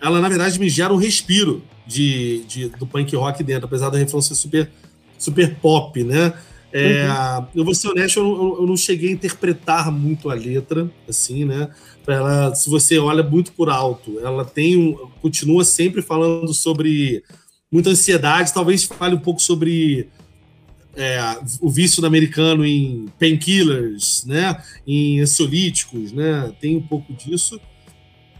[0.00, 3.96] ela, na verdade me gera um respiro de, de- do punk rock dentro, apesar do
[3.96, 4.70] refrão ser super
[5.18, 6.32] super pop, né?
[6.72, 7.04] É,
[7.54, 11.44] Eu vou ser honesto, eu, não- eu não cheguei a interpretar muito a letra, assim,
[11.44, 11.68] né?
[12.06, 17.22] Ela, se você olha muito por alto, ela tem um, continua sempre falando sobre
[17.70, 20.08] muita ansiedade, talvez fale um pouco sobre
[21.00, 24.62] é, o vício do americano em painkillers, né?
[24.86, 26.52] Em ansiolíticos, né?
[26.60, 27.58] Tem um pouco disso.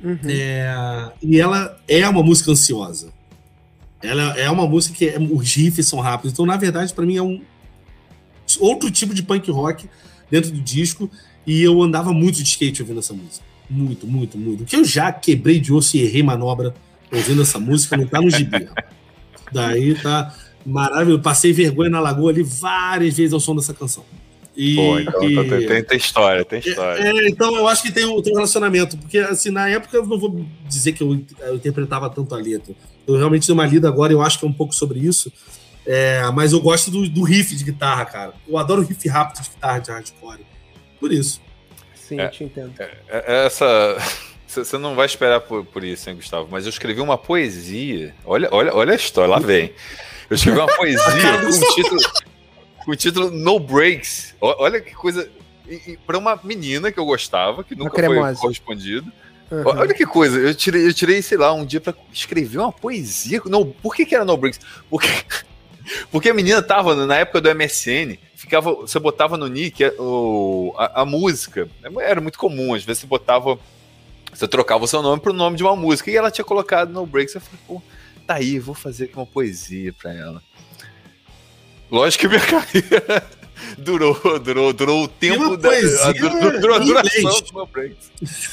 [0.03, 0.19] Uhum.
[0.27, 3.13] É, e ela é uma música ansiosa.
[4.03, 6.33] Ela é uma música que é- os riffs são rápidos.
[6.33, 7.41] Então, na verdade, para mim é um
[8.59, 9.89] outro tipo de punk rock
[10.31, 11.11] dentro do disco.
[11.47, 13.45] E eu andava muito de skate ouvindo essa música.
[13.69, 14.65] Muito, muito, muito.
[14.65, 16.75] Que eu já quebrei de osso e errei manobra
[17.11, 18.69] ouvindo essa música, não tá no gibi.
[19.53, 20.35] Daí tá
[20.71, 21.23] maravilhoso.
[21.23, 24.05] Passei vergonha na lagoa ali várias vezes ao som dessa canção.
[24.57, 25.49] E, Pô, então, e...
[25.49, 27.03] Tem, tem, tem, história, tem história.
[27.03, 30.07] É, então eu acho que tem um, tem um relacionamento, porque assim, na época eu
[30.07, 32.75] não vou dizer que eu, eu interpretava tanto a letra.
[33.07, 35.33] Eu realmente dei uma lida agora, eu acho que é um pouco sobre isso.
[35.87, 38.35] É, mas eu gosto do, do, riff de guitarra, cara.
[38.47, 40.41] Eu adoro o riff rápido de guitarra de hardcore.
[40.99, 41.41] Por isso.
[41.95, 42.73] Sim, é, eu te entendo.
[42.79, 43.67] É, é, é essa.
[44.47, 46.49] Você não vai esperar por, por isso, hein, Gustavo?
[46.51, 48.15] Mas eu escrevi uma poesia.
[48.25, 49.73] Olha, olha, olha a história, lá vem.
[50.31, 51.03] Eu escrevi uma poesia
[51.41, 52.01] com o título,
[52.85, 54.37] com o título No Breaks.
[54.41, 55.29] Olha que coisa.
[56.07, 59.13] Para uma menina que eu gostava, que nunca foi correspondido.
[59.51, 59.63] Uhum.
[59.67, 63.43] Olha que coisa, eu tirei, eu tirei, sei lá, um dia para escrever uma poesia.
[63.47, 64.61] Não, por que, que era No Breaks?
[64.89, 65.09] Porque,
[66.11, 69.91] porque a menina tava na época do MSN, ficava, você botava no nick a,
[70.79, 71.69] a, a música.
[71.99, 73.59] Era muito comum, às vezes você botava
[74.33, 77.05] você trocava o seu nome pro nome de uma música e ela tinha colocado no
[77.05, 77.31] break.
[77.31, 77.83] Você falou, pô,
[78.31, 80.41] tá aí, vou fazer aqui uma poesia pra ela.
[81.91, 83.29] Lógico que minha carreira
[83.77, 85.69] durou, durou, durou o tempo da.
[85.69, 87.97] A, durou, durou a duração do meu break.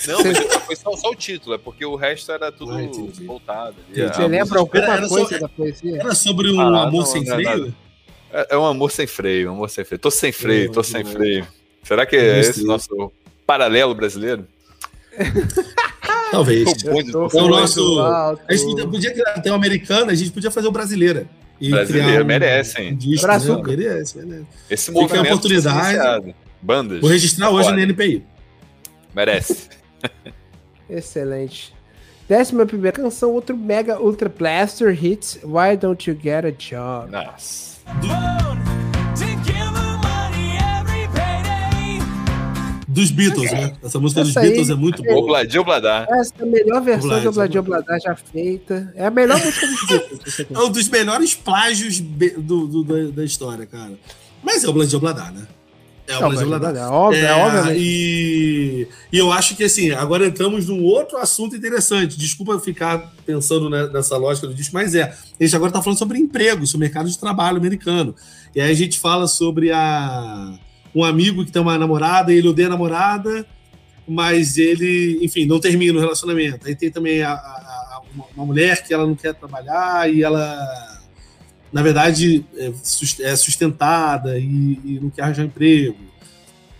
[0.07, 3.75] Não, mas foi só, só, o título, é porque o resto era tudo ah, voltado.
[3.93, 5.99] Você lembra alguma coisa da poesia?
[5.99, 7.75] Era sobre um ah, amor não, sem é freio?
[8.32, 9.99] É, é, um amor sem freio, um amor sem freio.
[9.99, 11.47] Tô sem freio, tô sem freio.
[11.84, 13.11] Será que é esse nosso
[13.45, 14.47] paralelo brasileiro?
[16.32, 16.84] Talvez.
[16.84, 17.99] É o nosso.
[18.01, 21.28] A gente podia criar até o americano, a gente podia fazer o brasileira.
[21.59, 22.93] Brasileira, um, merecem.
[22.93, 23.55] Um disco, Brasil.
[23.55, 23.63] Né?
[23.63, 24.45] Merece, merece.
[24.69, 26.36] Esse movimento Fica a oportunidade.
[26.61, 27.01] Bandas.
[27.01, 28.23] Vou registrar hoje no NPI.
[29.15, 29.69] Merece.
[30.89, 31.73] Excelente.
[32.28, 37.09] Décima primeira canção, outro Mega Ultra Blaster Hits, Why Don't You Get a Job?
[37.09, 37.78] Nossa.
[42.98, 43.74] Dos Beatles, né?
[43.84, 45.18] Essa música Essa dos aí, Beatles é muito boa.
[45.18, 46.08] Obladio Obladar.
[46.10, 48.91] Essa é a melhor versão de Obladio Obladar já feita.
[48.95, 50.45] É a melhor música dos Beatles.
[50.52, 53.93] É um dos melhores plágios do, do, da, da, história, cara.
[54.41, 55.45] Mas é Obladio Obladar, né?
[56.08, 56.76] É o Obladio Obladar.
[56.76, 57.76] É óbvio, é, óbvio.
[57.76, 62.18] E, e eu acho que, assim, agora entramos num outro assunto interessante.
[62.18, 65.04] Desculpa ficar pensando nessa lógica do disco, mas é.
[65.04, 68.16] A gente agora tá falando sobre emprego, sobre o mercado de trabalho americano.
[68.56, 70.58] E aí a gente fala sobre a
[70.98, 73.45] um amigo que tem uma namorada ele odeia a namorada,
[74.08, 76.66] mas ele, enfim, não termina o relacionamento.
[76.68, 78.02] Aí tem também a, a,
[78.36, 81.04] uma mulher que ela não quer trabalhar e ela,
[81.72, 82.72] na verdade, é,
[83.22, 85.98] é sustentada e, e não quer arranjar emprego.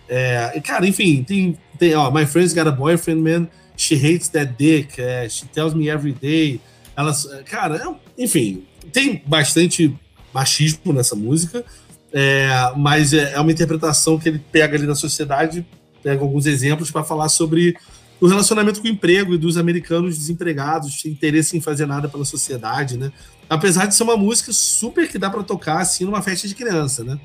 [0.08, 3.48] É, cara, enfim, tem, tem, ó, My Friend's Got a Boyfriend, man.
[3.76, 5.00] She hates that dick.
[5.00, 6.60] É, she tells me every day.
[6.96, 7.12] Ela,
[7.44, 9.94] cara, é, enfim, tem bastante
[10.32, 11.64] machismo nessa música.
[12.12, 15.66] É, mas é, é uma interpretação que ele pega ali na sociedade,
[16.02, 17.76] pega alguns exemplos para falar sobre
[18.20, 22.24] o relacionamento com o emprego e dos americanos desempregados, sem interesse em fazer nada pela
[22.24, 23.12] sociedade, né?
[23.48, 27.04] Apesar de ser uma música super que dá para tocar assim numa festa de criança,
[27.04, 27.18] né?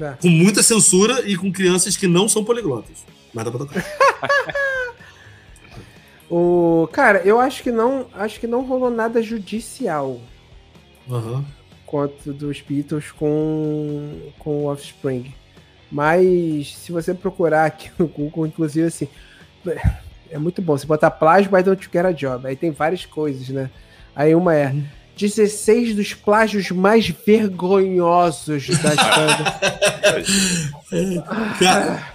[0.00, 0.12] É.
[0.20, 3.04] Com muita censura e com crianças que não são poliglotas.
[3.32, 3.84] Mas dá pra tocar.
[6.30, 10.20] o cara, eu acho que não, acho que não rolou nada judicial.
[11.08, 11.44] Uhum
[11.86, 15.32] quanto dos Beatles com, com o Offspring.
[15.90, 19.08] Mas se você procurar aqui no Google, inclusive assim,
[20.30, 20.76] é muito bom.
[20.76, 22.46] Você botar plágio by Don't You Get a Job.
[22.46, 23.70] Aí tem várias coisas, né?
[24.14, 24.74] Aí uma é
[25.16, 29.44] 16 dos plágios mais vergonhosos da história.
[31.58, 32.12] cara,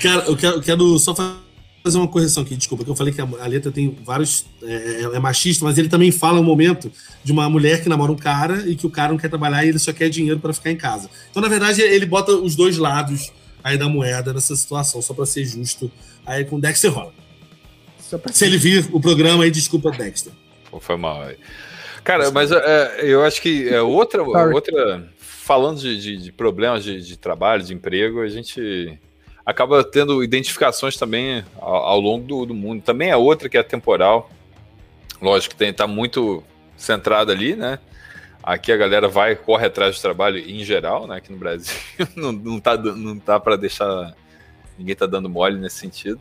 [0.00, 1.47] cara, eu quero, eu quero só fazer
[1.88, 4.44] fazer uma correção aqui, desculpa, que eu falei que a, a letra tem vários.
[4.62, 6.92] É, é, é, machista, mas ele também fala um momento
[7.24, 9.70] de uma mulher que namora um cara e que o cara não quer trabalhar e
[9.70, 11.08] ele só quer dinheiro para ficar em casa.
[11.30, 13.32] Então, na verdade, ele bota os dois lados
[13.64, 15.90] aí da moeda nessa situação, só para ser justo.
[16.26, 17.12] Aí com o Dexter rola.
[18.32, 20.32] Se ele vir o programa aí, desculpa, Dexter.
[20.70, 21.36] Pô, foi mal aí.
[22.04, 25.08] Cara, mas é, eu acho que é outra, outra.
[25.20, 28.98] Falando de, de, de problemas de, de trabalho, de emprego, a gente
[29.48, 32.82] acaba tendo identificações também ao, ao longo do, do, mundo.
[32.82, 34.30] Também é outra que é temporal.
[35.22, 36.44] Lógico que está muito
[36.76, 37.78] centrado ali, né?
[38.42, 41.16] Aqui a galera vai, corre atrás do trabalho em geral, né?
[41.16, 41.74] Aqui no Brasil
[42.14, 44.14] não, não tá, não tá para deixar.
[44.78, 46.20] Ninguém tá dando mole nesse sentido.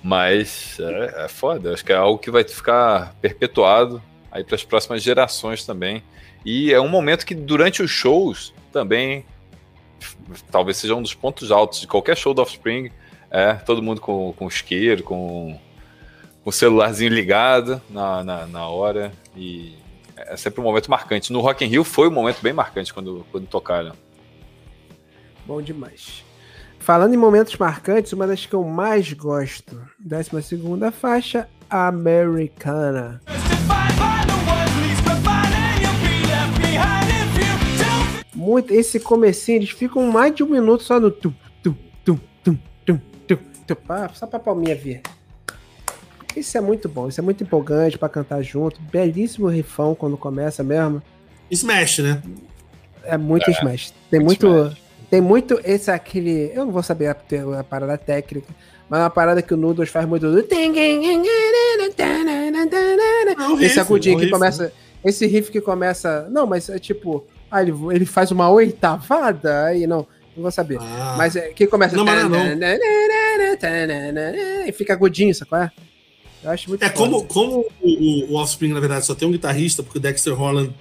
[0.00, 1.74] Mas é, é foda.
[1.74, 4.00] Acho que é algo que vai ficar perpetuado
[4.30, 6.00] aí para as próximas gerações também.
[6.44, 9.26] E é um momento que durante os shows também
[10.50, 12.90] talvez seja um dos pontos altos de qualquer show do Offspring.
[13.30, 15.58] É, todo mundo com, com isqueiro, com,
[16.44, 19.12] com o celularzinho ligado na, na, na, hora.
[19.34, 19.76] E
[20.16, 21.32] é sempre um momento marcante.
[21.32, 23.92] No Rock in Rio foi um momento bem marcante quando, quando tocaram.
[25.46, 26.24] Bom demais.
[26.78, 33.20] Falando em momentos marcantes, uma das que eu mais gosto, 12 segunda faixa, Americana.
[38.42, 41.32] Muito, esse comecinho, eles ficam mais de um minuto só no tum,
[41.62, 43.38] tum, tum, tum, tum, tum,
[43.68, 43.76] tum,
[44.14, 45.00] só pra palminha ver.
[46.36, 48.80] Isso é muito bom, isso é muito empolgante para cantar junto.
[48.80, 51.00] Belíssimo rifão quando começa mesmo.
[51.52, 52.20] Smash, né?
[53.04, 53.94] É muito é, Smash.
[54.10, 54.76] Tem muito, Smash.
[55.08, 57.16] tem muito esse aquele, eu não vou saber a,
[57.60, 58.48] a parada técnica,
[58.88, 60.42] mas é uma parada que o Noodles faz muito do
[63.60, 64.72] esse agudinho que começa,
[65.04, 69.86] esse riff que começa, não, mas é tipo, ah, ele, ele faz uma oitavada, aí
[69.86, 70.78] não, não vou saber.
[70.80, 71.14] Ah.
[71.18, 71.94] Mas é, que começa.
[71.94, 72.38] Não, mas não.
[74.66, 75.58] E fica agudinho, sacou?
[75.58, 75.70] É?
[76.42, 79.82] Eu acho muito É como, como o, o, Offspring, na verdade, só tem um guitarrista,
[79.82, 80.74] porque o Dexter Holland,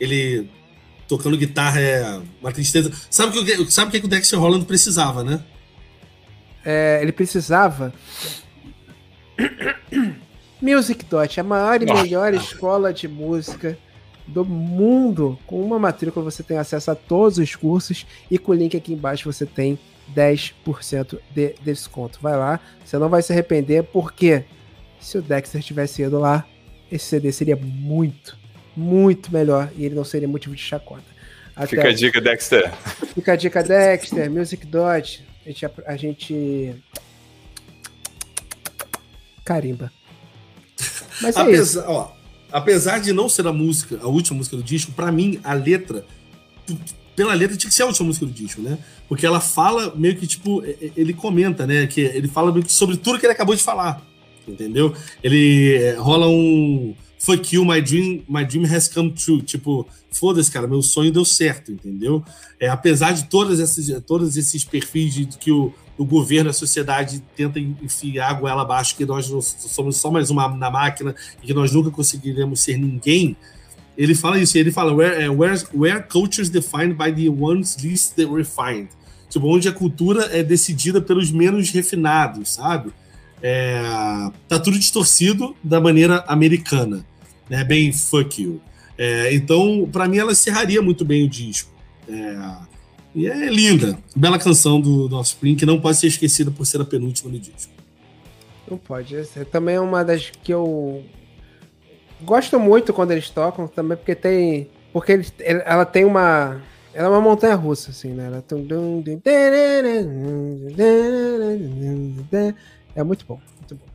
[0.00, 0.50] ele
[1.06, 2.90] tocando guitarra é uma tristeza.
[3.08, 5.40] Sabe o que, sabe que, que o Dexter Holland precisava, né?
[6.64, 7.94] É, ele precisava.
[10.60, 13.78] Music Dot, a maior e melhor escola de música
[14.26, 15.38] do mundo.
[15.46, 18.92] Com uma matrícula você tem acesso a todos os cursos e com o link aqui
[18.92, 19.78] embaixo você tem
[20.14, 22.18] 10% de desconto.
[22.20, 24.44] Vai lá, você não vai se arrepender, porque
[25.00, 26.46] se o Dexter tivesse ido lá,
[26.90, 28.36] esse CD seria muito,
[28.76, 31.16] muito melhor e ele não seria motivo de chacota.
[31.54, 32.72] Até Fica a dica, Dexter.
[33.14, 35.26] Fica a dica, Dexter, Music Dot.
[35.44, 36.74] A gente, a gente.
[39.44, 39.90] Carimba.
[41.22, 41.84] Mas é apesar, isso.
[41.86, 42.10] Ó,
[42.50, 46.04] apesar de não ser a música, a última música do disco, para mim, a letra.
[47.14, 48.78] Pela letra tinha que ser a última música do disco, né?
[49.08, 50.62] Porque ela fala meio que, tipo,
[50.96, 51.86] ele comenta, né?
[51.86, 54.02] Que ele fala meio que sobre tudo que ele acabou de falar
[54.48, 54.94] entendeu?
[55.22, 59.42] Ele é, rola um fuck you, my dream, my dream has come true.
[59.42, 62.24] Tipo, foda-se, cara, meu sonho deu certo, entendeu?
[62.58, 67.22] É, apesar de todas essas, todos esses perfis de que o, o governo, a sociedade
[67.34, 69.26] tenta enfiar a goela abaixo, que nós
[69.58, 73.36] somos só mais uma na máquina e que nós nunca conseguiremos ser ninguém.
[73.96, 78.14] Ele fala isso, ele fala where, é, where, where cultures defined by the ones least
[78.18, 78.88] refined.
[79.30, 82.92] Tipo, onde a cultura é decidida pelos menos refinados, sabe?
[83.42, 83.80] é,
[84.48, 87.04] tá tudo distorcido da maneira americana,
[87.48, 87.64] né?
[87.64, 88.60] Bem fuck you.
[88.98, 91.70] É, então, para mim, ela encerraria muito bem o disco.
[92.08, 92.36] É,
[93.16, 96.82] e é linda, bela canção do, do Offspring que não pode ser esquecida por ser
[96.82, 97.72] a penúltima do disco.
[98.70, 99.16] Não pode.
[99.16, 101.02] Essa também é uma das que eu
[102.20, 104.68] gosto muito quando eles tocam, também porque tem.
[104.92, 106.60] Porque eles, ela tem uma.
[106.92, 108.26] Ela é uma montanha russa, assim, né?
[108.26, 108.44] Ela
[112.94, 113.86] é muito bom, muito bom.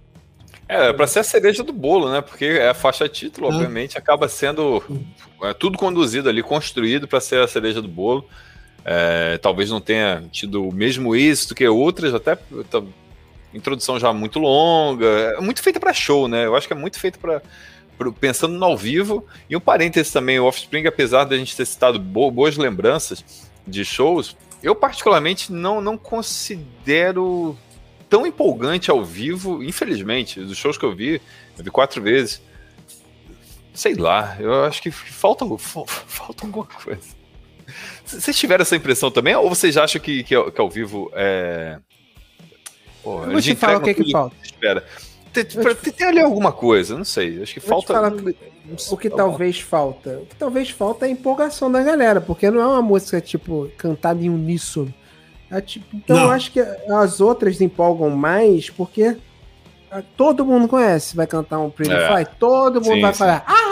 [0.67, 2.21] É, pra ser a cereja do bolo, né?
[2.21, 3.49] Porque é a faixa título, ah.
[3.49, 4.83] obviamente, acaba sendo
[5.43, 8.25] é, tudo conduzido ali, construído para ser a cereja do bolo.
[8.83, 12.81] É, talvez não tenha tido o mesmo êxito que outras, até tá,
[13.53, 15.05] introdução já muito longa,
[15.37, 16.45] é muito feita para show, né?
[16.45, 17.41] Eu acho que é muito feito para
[18.19, 19.25] pensando no ao vivo.
[19.49, 23.23] E um parênteses também, o Offspring, apesar de a gente ter citado boas lembranças
[23.67, 27.55] de shows, eu particularmente não, não considero
[28.09, 31.21] tão empolgante ao vivo, infelizmente, dos shows que eu vi,
[31.57, 32.41] eu vi quatro vezes.
[33.73, 35.45] Sei lá, eu acho que falta,
[35.85, 37.20] falta alguma coisa.
[38.19, 39.35] Vocês tiveram essa impressão também?
[39.35, 41.77] Ou vocês acham que, que, que ao vivo é.
[43.03, 44.35] Pô, eu vou te falar o que, é que falta.
[44.43, 44.85] Espera.
[45.33, 47.41] Tem, tem, tem, ali alguma coisa, não sei.
[47.41, 47.93] Acho que falta.
[47.93, 48.13] Falar,
[48.91, 50.19] o que talvez falta.
[50.21, 53.69] O que talvez falta é a empolgação da galera, porque não é uma música, tipo,
[53.77, 54.93] cantada em uníssono.
[55.49, 56.23] É, tipo, então não.
[56.25, 59.17] eu acho que as outras empolgam mais porque
[59.89, 61.15] ah, todo mundo conhece.
[61.15, 62.07] Vai cantar um Pretty é.
[62.07, 63.19] Fly, todo mundo sim, vai sim.
[63.19, 63.70] falar ahá.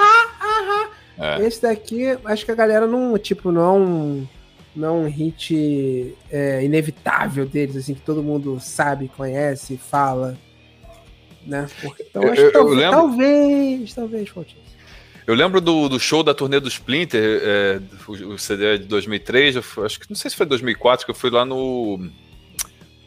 [1.19, 1.45] É.
[1.45, 4.27] Esse daqui, acho que a galera não, tipo, não é um,
[4.75, 10.37] não é um hit é, inevitável deles, assim, que todo mundo sabe, conhece, fala.
[11.45, 11.67] Né?
[11.99, 12.97] Então eu, acho que talvez, lembro...
[12.97, 14.69] talvez, talvez, talvez
[15.29, 19.57] eu lembro do, do show da turnê do Splinter, é, o, o, CD de 2003,
[19.57, 21.99] eu, acho que não sei se foi 2004, que eu fui lá no,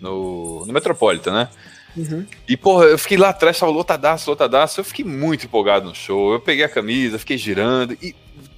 [0.01, 1.49] no, no Metropolitan, né?
[1.97, 2.27] Uhum.
[2.49, 4.81] E, porra, eu fiquei lá atrás, tava lotadaço, lotadaço.
[4.81, 6.33] Eu fiquei muito empolgado no show.
[6.33, 7.97] Eu peguei a camisa, fiquei girando.
[8.03, 8.15] E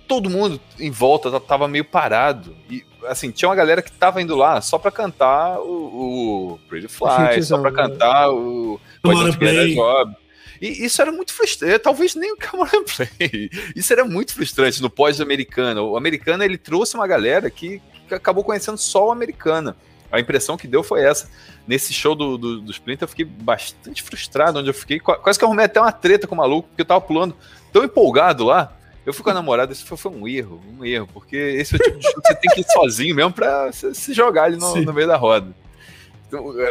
[0.07, 2.55] todo mundo em volta tava meio parado.
[2.71, 6.89] E, assim, tinha uma galera que tava indo lá só pra cantar o, o Pretty
[6.89, 7.77] Fly, só pra né?
[7.77, 9.37] cantar o Pode
[9.75, 10.17] Job.
[10.61, 11.79] E isso era muito frustrante.
[11.81, 13.51] Talvez nem o Cameron Play.
[13.75, 15.91] Isso era muito frustrante no pós-americano.
[15.91, 19.77] O americano ele trouxe uma galera que, que, acabou conhecendo só o americana.
[20.15, 21.29] A impressão que deu foi essa.
[21.67, 25.01] Nesse show do, do, do Splinter, eu fiquei bastante frustrado, onde eu fiquei.
[25.01, 27.37] Quase que eu arrumei até uma treta com o maluco, porque eu tava pulando
[27.73, 28.73] tão empolgado lá.
[29.05, 31.77] Eu fui com a namorada, isso foi, foi, um erro, um erro, porque esse é
[31.77, 34.57] o tipo de show que você tem que ir sozinho mesmo pra se jogar ali
[34.57, 35.49] no, no meio da roda.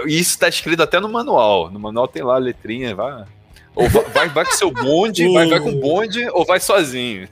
[0.08, 1.70] Isso tá escrito até no manual.
[1.70, 3.26] No manual tem lá a letrinha, vai.
[3.76, 7.28] Ou vai, vai, vai com seu bonde, vai, vai com bonde, ou vai sozinho.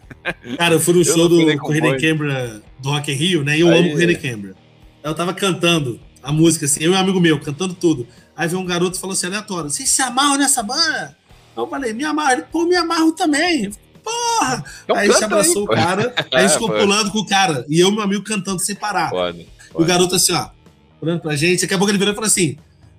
[0.58, 3.58] Cara, eu fui no show do Corrida Cambra do Rock in Rio, né?
[3.58, 4.56] E eu Aí, amo Corrida Cambra.
[5.04, 8.08] Eu tava cantando a música, assim, eu e um amigo meu, cantando tudo.
[8.36, 11.16] Aí veio um garoto e falou assim, aleatório, vocês se amarram nessa banda?
[11.56, 12.32] Eu falei, me amarro.
[12.32, 13.72] Ele, pô, me amarro também.
[14.04, 14.64] Porra!
[14.84, 17.66] Então aí se abraçou aí, o cara, aí a gente ficou pulando com o cara.
[17.68, 19.10] E eu e meu amigo cantando sem parar.
[19.10, 19.84] Pode, pode.
[19.84, 20.50] O garoto assim, ó,
[21.02, 21.62] olhando pra gente.
[21.62, 22.58] Daqui a pouco ele virou e falou assim: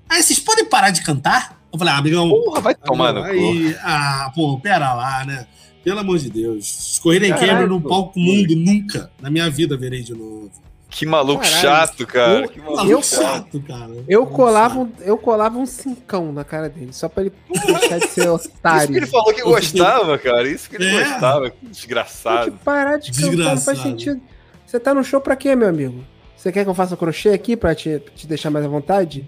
[0.09, 1.59] Aí, vocês podem parar de cantar?
[1.73, 2.29] Eu falei, ah, amigão.
[2.29, 5.47] Porra, vai tomar no aí, Ah, pô, pera lá, né?
[5.83, 7.01] Pelo amor de Deus.
[7.03, 10.53] Corrida em quebra no palco mundo, nunca na minha vida verei de novo.
[10.93, 11.61] Que maluco Caralho.
[11.61, 12.41] chato, cara.
[12.43, 14.05] Eu, que maluco eu, chato, cara.
[14.07, 18.09] Eu colava, um, eu colava um cincão na cara dele, só pra ele deixar de
[18.09, 18.83] ser otário.
[18.83, 20.47] Isso que ele falou que gostava, cara.
[20.47, 21.03] Isso que ele é.
[21.03, 21.51] gostava.
[21.51, 22.51] Que desgraçado.
[22.51, 24.21] Tem que parar de cantar, não faz sentido.
[24.67, 26.05] Você tá no show pra quê, meu amigo?
[26.37, 29.27] Você quer que eu faça crochê aqui pra te, te deixar mais à vontade?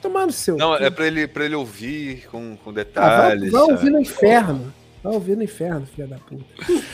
[0.00, 0.56] Tomar no seu.
[0.56, 3.52] Não, é pra ele, pra ele ouvir com, com detalhes.
[3.54, 4.72] Ah, vai, vai ouvir no inferno.
[5.04, 6.42] Vai ouvir no inferno, filha da puta.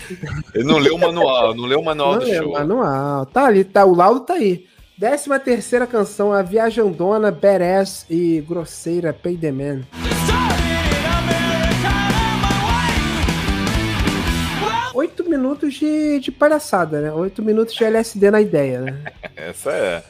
[0.52, 2.52] Ele não leu o manual, não leu o manual não do show.
[2.52, 3.24] manual.
[3.26, 4.66] Tá ali, tá, o laudo tá aí.
[4.98, 9.82] Décima terceira canção, a viajandona, badass e grosseira Pay the Man.
[14.92, 17.12] Oito minutos de, de palhaçada, né?
[17.12, 19.04] Oito minutos de LSD na ideia, né?
[19.36, 20.04] Essa é.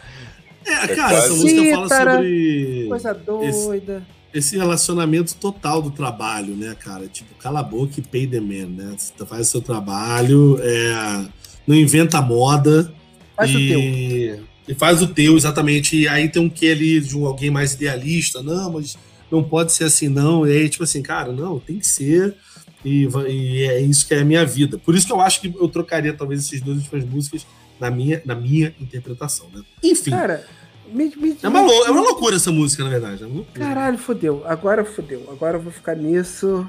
[0.66, 2.86] É, é cara, essa música fala sobre.
[2.88, 3.46] Coisa doida.
[3.48, 7.06] Esse esse relacionamento total do trabalho, né, cara?
[7.08, 8.96] Tipo, cala a boca e pay the man, né?
[8.96, 11.26] Você faz o seu trabalho, é,
[11.66, 12.92] não inventa moda.
[13.36, 14.46] Faz e, o teu.
[14.68, 15.96] E faz o teu, exatamente.
[15.96, 18.96] E aí tem um que ali de um, alguém mais idealista, não, mas
[19.30, 20.46] não pode ser assim, não.
[20.46, 22.36] E aí, tipo assim, cara, não, tem que ser.
[22.84, 24.78] E, e é isso que é a minha vida.
[24.78, 27.46] Por isso que eu acho que eu trocaria talvez essas duas últimas músicas
[27.80, 29.62] na minha, na minha interpretação, né?
[29.82, 30.10] Enfim.
[30.10, 30.46] Cara,
[30.92, 33.24] me, me, é, uma, é uma loucura essa música, na verdade.
[33.24, 34.42] É Caralho, fodeu.
[34.46, 35.28] Agora fodeu.
[35.30, 36.68] Agora eu vou ficar nisso.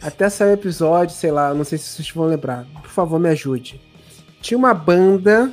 [0.00, 2.66] Até sair o episódio, sei lá, não sei se vocês vão lembrar.
[2.82, 3.80] Por favor, me ajude.
[4.40, 5.50] Tinha uma banda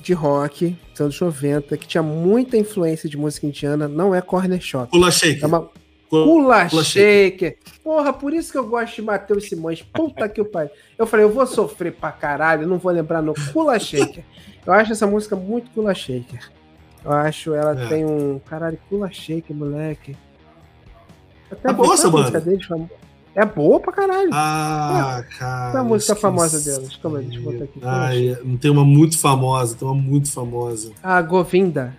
[0.00, 4.60] de rock dos anos 90 que tinha muita influência de música indiana, não é Corner
[4.60, 4.90] Shop.
[4.90, 5.42] Kula Shaker.
[5.42, 5.68] É uma...
[6.08, 7.58] Kula, Kula Shaker.
[7.82, 9.82] Porra, por isso que eu gosto de Matheus Simões.
[9.82, 10.70] Puta que o pai.
[10.96, 14.24] Eu falei, eu vou sofrer pra caralho, não vou lembrar no Kula Shaker.
[14.64, 16.55] Eu acho essa música muito Kula Shaker.
[17.06, 17.86] Eu acho ela é.
[17.86, 18.40] tem um.
[18.40, 20.16] Caralho, pula shake, moleque.
[21.48, 22.40] Até é boa essa banda.
[22.40, 22.66] Deles,
[23.32, 24.30] é boa pra caralho.
[24.32, 25.36] Ah, é.
[25.38, 25.70] cara.
[25.70, 26.96] Qual é a música famosa deles?
[26.96, 27.80] Calma aí, deixa eu botar aqui.
[27.80, 28.08] Ah,
[28.44, 30.90] não tem uma muito famosa, tem uma muito famosa.
[31.00, 31.96] Ah, Govinda.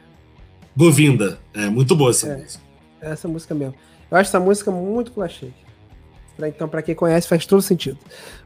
[0.76, 1.40] Govinda.
[1.54, 2.64] É, muito boa essa é, música.
[3.00, 3.76] É essa música mesmo.
[4.12, 5.54] Eu acho essa música muito shake.
[6.40, 7.98] Então, pra quem conhece, faz todo sentido.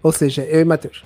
[0.04, 1.04] Ou seja, eu e Matheus.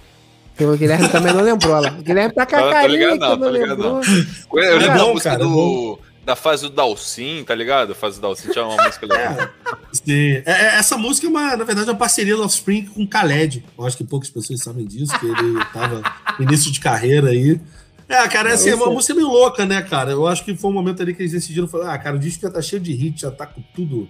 [0.60, 1.92] O Guilherme também não lembrou lá.
[1.92, 4.02] O Guilherme tá com a carinha não, não, lembrou.
[4.02, 4.60] Não.
[4.62, 7.92] Eu lembro da música cara, do, da fase do Dalcin, tá ligado?
[7.92, 9.50] A fase do Dalcin tinha uma música legal.
[9.92, 10.42] Sim.
[10.46, 13.66] É, é, essa música é, uma, na verdade, uma parceria do Offspring com Khaled.
[13.78, 16.02] Eu acho que poucas pessoas sabem disso, que ele tava
[16.40, 17.60] no início de carreira aí.
[18.08, 20.12] É, cara, assim, é uma música meio louca, né, cara?
[20.12, 22.42] Eu acho que foi um momento ali que eles decidiram falar, ah, cara, o disco
[22.42, 24.08] já tá cheio de hit, já tá com tudo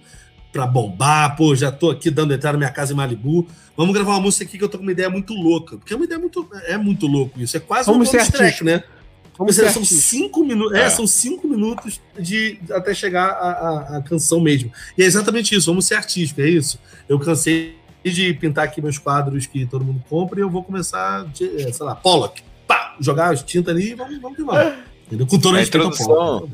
[0.56, 3.46] pra bombar, pô, já tô aqui dando entrada na minha casa em Malibu.
[3.76, 5.76] Vamos gravar uma música aqui que eu tô com uma ideia muito louca.
[5.76, 6.48] Porque é uma ideia muito.
[6.64, 7.56] É muito louco isso.
[7.56, 8.82] É quase Vamos um bonus track, né?
[9.36, 10.78] Vamos seja, são cinco minutos.
[10.78, 10.84] É.
[10.84, 10.90] é.
[10.90, 14.72] são cinco minutos de até chegar a, a, a, canção mesmo.
[14.96, 15.66] E é exatamente isso.
[15.66, 16.80] Vamos ser artísticos, é isso.
[17.06, 21.26] Eu cansei de pintar aqui meus quadros que todo mundo compra e eu vou começar,
[21.26, 22.42] de, é, sei lá, Pollock.
[22.66, 24.72] Pá, jogar as tintas ali e vamos, vamos que vamos.
[25.06, 25.26] Entendeu?
[25.26, 26.48] Com toda a introdução.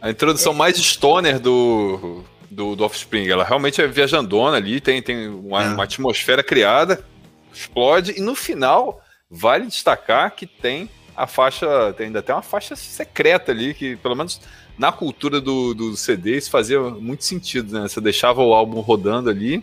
[0.00, 3.28] A introdução mais stoner do, do, do Offspring.
[3.28, 5.68] Ela realmente é viajandona ali, tem, tem uma, é.
[5.68, 7.04] uma atmosfera criada,
[7.52, 12.76] explode, e no final, vale destacar que tem a faixa, tem ainda tem uma faixa
[12.76, 14.40] secreta ali, que pelo menos
[14.78, 17.88] na cultura do, do CD isso fazia muito sentido, né?
[17.88, 19.62] Você deixava o álbum rodando ali,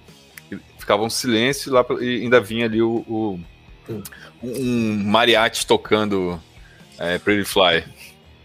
[0.78, 3.40] ficava um silêncio lá, e ainda vinha ali o, o
[4.44, 6.42] um mariachi tocando
[7.00, 7.84] é, Pretty Fly.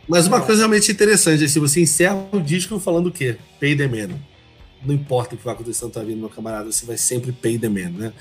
[0.08, 3.36] Mas uma coisa realmente interessante, assim, você encerra o disco falando o quê?
[3.58, 4.29] Pay the man
[4.84, 7.58] não importa o que vai acontecer na tua vida, meu camarada, você vai sempre pay
[7.58, 8.12] the man, né?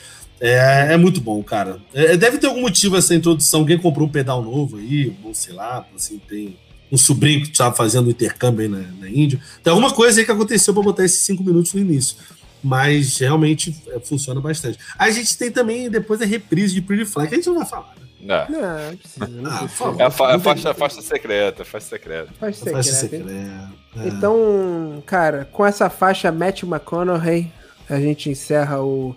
[0.42, 1.80] É, é muito bom, cara.
[1.94, 3.62] É, deve ter algum motivo essa introdução.
[3.62, 6.58] Alguém comprou um pedal novo aí, ou sei lá, assim, tem
[6.92, 9.40] um sobrinho que estava fazendo intercâmbio aí na, na Índia.
[9.64, 12.18] Tem alguma coisa aí que aconteceu para botar esses cinco minutos no início.
[12.64, 14.80] Mas realmente é, funciona bastante.
[14.98, 17.66] A gente tem também depois a reprise de Pretty Fly, que a gente não vai
[17.66, 18.09] falar, né?
[18.20, 18.50] Não.
[18.50, 19.28] Não, precisa.
[19.28, 19.96] Não ah, precisa.
[19.98, 22.32] É a, fa a faixa, faixa secreta, faixa secreta.
[22.40, 22.78] Faixa secreta.
[22.78, 23.32] Faixa secreta.
[23.32, 24.08] É.
[24.08, 27.52] Então, cara, com essa faixa Matt McConaughey,
[27.90, 29.16] a gente encerra o,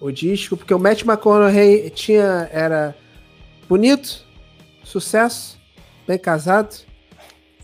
[0.00, 2.94] o disco, porque o Matt McConaughey tinha, era
[3.68, 4.24] bonito,
[4.84, 5.58] sucesso,
[6.06, 6.76] bem casado.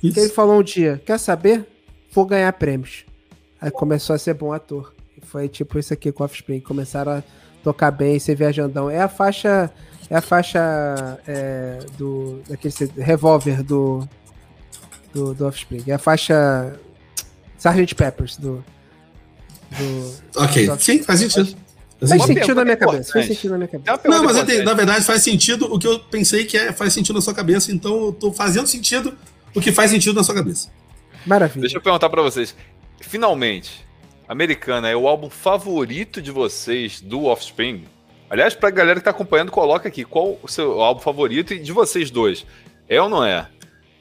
[0.03, 0.19] Isso.
[0.19, 1.67] Ele falou um dia, quer saber?
[2.11, 3.05] vou ganhar prêmios.
[3.61, 4.93] Aí começou a ser bom ator.
[5.17, 6.61] E foi tipo isso aqui com Offspring.
[6.61, 7.23] Começaram a
[7.63, 8.91] tocar bem, ser viajandão.
[8.91, 9.71] É a faixa.
[10.11, 12.43] É a faixa é, do.
[12.49, 14.09] daquele revólver do.
[15.13, 15.85] Do, do Offspring.
[15.87, 16.79] É a faixa.
[17.59, 17.95] Sgt.
[17.95, 18.65] Peppers do.
[19.71, 21.57] do ok, do sim, faz sentido.
[21.99, 23.13] Faz, faz sentido na minha cabeça.
[23.13, 24.01] Faz sentido na minha cabeça.
[24.05, 27.17] Não, mas entendi, na verdade faz sentido o que eu pensei que é, faz sentido
[27.17, 29.19] na sua cabeça, então eu tô fazendo sentido
[29.55, 30.71] o que faz sentido na sua cabeça.
[31.27, 31.63] Maravilha.
[31.63, 32.55] Deixa eu perguntar para vocês.
[33.01, 33.85] Finalmente,
[34.29, 37.85] Americana é o álbum favorito de vocês do Offspring?
[38.31, 41.73] Aliás, pra galera que tá acompanhando, coloca aqui qual o seu álbum favorito e de
[41.73, 42.45] vocês dois.
[42.89, 43.49] É ou não é?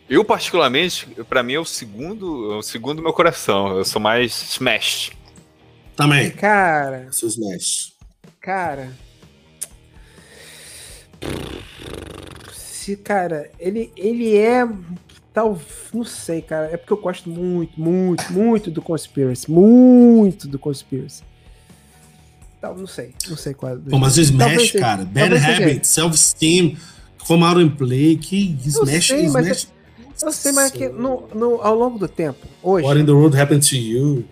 [0.09, 3.77] Eu, particularmente, para mim é o segundo, é o segundo meu coração.
[3.77, 5.11] Eu sou mais Smash.
[5.95, 6.31] Também.
[6.31, 7.07] Cara.
[7.11, 7.93] Sou Smash.
[8.39, 8.91] Cara.
[12.51, 14.65] Se, cara, ele, ele é
[15.37, 15.55] Tal,
[15.93, 16.65] não sei, cara.
[16.71, 19.51] É porque eu gosto muito, muito, muito do Conspiracy.
[19.51, 21.23] Muito do Conspiracy.
[22.67, 23.13] Tal, não sei.
[23.29, 23.73] Não sei qual.
[23.73, 25.05] É Pô, mas o Smash, cara.
[25.05, 26.77] Bad Habit, Self-Esteem,
[27.25, 28.17] Come Out and Play.
[28.17, 29.67] Que Smash, sei, Smash.
[29.97, 32.85] Mas eu, sei, mas é que no, no, ao longo do tempo, hoje.
[32.85, 34.25] What in the World Happened to You?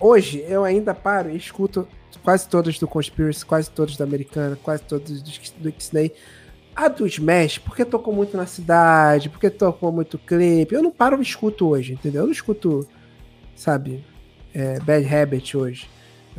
[0.00, 1.86] Hoje eu ainda paro e escuto
[2.22, 6.12] quase todos do Conspiracy, quase todos da Americana, quase todos do, do Disney.
[6.74, 10.74] A do Smash, porque tocou muito na cidade, porque tocou muito clipe.
[10.74, 12.22] Eu não paro e escuto hoje, entendeu?
[12.22, 12.86] Eu não escuto,
[13.56, 14.04] sabe,
[14.54, 15.88] é, Bad Habit hoje.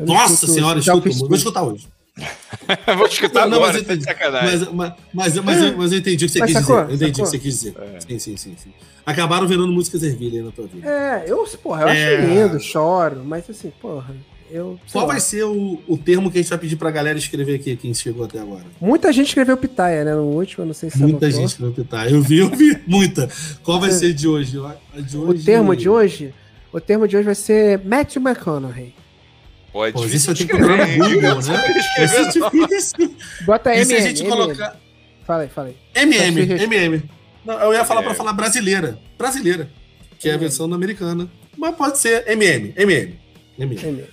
[0.05, 1.87] Nossa escuto, senhora, escuto, vou escutar hoje.
[2.97, 6.33] vou escutar não, agora, mas, tá mas, mas, mas, mas, mas, eu entendi o que
[6.33, 6.91] você mas quis sacou, dizer.
[6.91, 7.27] Eu entendi sacou.
[7.27, 7.75] o que você quis dizer.
[7.95, 7.99] É.
[7.99, 8.73] Sim, sim, sim, sim.
[9.05, 10.87] Acabaram virando músicas ervilha na tua vida.
[10.87, 12.15] É, eu, porra, eu é...
[12.15, 14.15] acho lindo, choro, mas assim, porra.
[14.51, 15.13] Eu, Qual lá.
[15.13, 17.93] vai ser o, o termo que a gente vai pedir pra galera escrever aqui, quem
[17.93, 18.65] chegou até agora?
[18.81, 20.15] Muita gente escreveu Pitaia, né?
[20.15, 22.09] No último, não sei se Muita gente escreveu Pitaia.
[22.09, 23.29] Eu vi, eu vi, muita.
[23.63, 24.53] Qual vai ser de hoje?
[24.53, 25.41] de hoje?
[25.41, 26.33] O termo de hoje?
[26.73, 28.95] O termo de hoje vai ser Matthew McConaughey.
[29.79, 29.93] Pode.
[29.93, 31.73] Pô, isso eu tenho que procurar no Google, né?
[32.03, 33.15] Isso é difícil.
[33.45, 33.81] Bota MM.
[33.81, 34.75] E se a gente colocar...
[35.25, 35.77] Fala aí, fala aí.
[35.95, 37.03] MM, MM.
[37.45, 38.99] Não, eu ia falar pra falar brasileira.
[39.17, 39.69] Brasileira.
[40.19, 41.29] Que é a versão americana.
[41.57, 43.17] Mas pode ser MM, MM.
[43.57, 44.03] MM.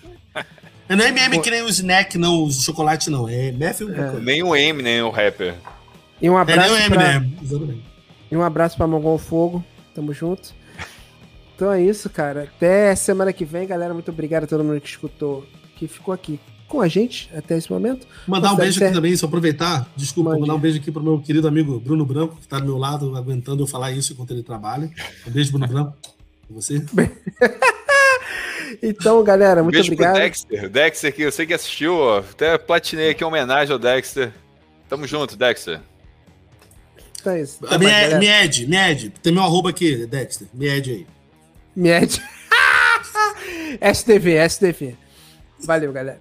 [0.88, 3.28] Não é MM que nem o snack, não, o chocolate, não.
[3.28, 4.20] É Matthew é.
[4.20, 5.56] Nem o M, nem o rapper.
[6.22, 6.60] E um abraço.
[6.60, 7.18] É, nem o M, pra...
[7.18, 7.30] né?
[7.42, 7.82] Exatamente.
[8.30, 9.64] E um abraço pra Mongol Fogo.
[9.96, 10.54] Tamo junto.
[11.56, 12.42] Então é isso, cara.
[12.42, 13.94] Até semana que vem, galera.
[13.94, 15.44] Muito obrigado a todo mundo que escutou,
[15.74, 16.38] que ficou aqui
[16.68, 18.06] com a gente até esse momento.
[18.26, 19.88] Mandar um beijo aqui também, só aproveitar.
[19.96, 20.42] Desculpa, Mande.
[20.42, 23.16] mandar um beijo aqui pro meu querido amigo Bruno Branco, que tá do meu lado,
[23.16, 24.90] aguentando eu falar isso enquanto ele trabalha.
[25.26, 25.96] Um beijo, Bruno Branco.
[26.50, 26.84] Você?
[28.82, 30.14] Então, galera, muito Beijo obrigado.
[30.14, 30.68] Pro Dexter.
[30.68, 32.18] Dexter aqui, eu sei que assistiu, ó.
[32.18, 34.32] Até platinei aqui uma homenagem ao Dexter.
[34.88, 35.80] Tamo junto, Dexter.
[37.20, 37.58] Então é isso.
[37.62, 40.48] Então, Mied, Mied, Mied, tem meu arroba aqui, Dexter.
[40.52, 41.06] Mied aí.
[41.76, 42.10] Mied.
[43.80, 44.96] STV, STV.
[45.60, 46.18] Valeu, galera.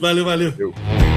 [0.00, 0.52] Valeu, valeu.
[0.52, 1.07] valeu.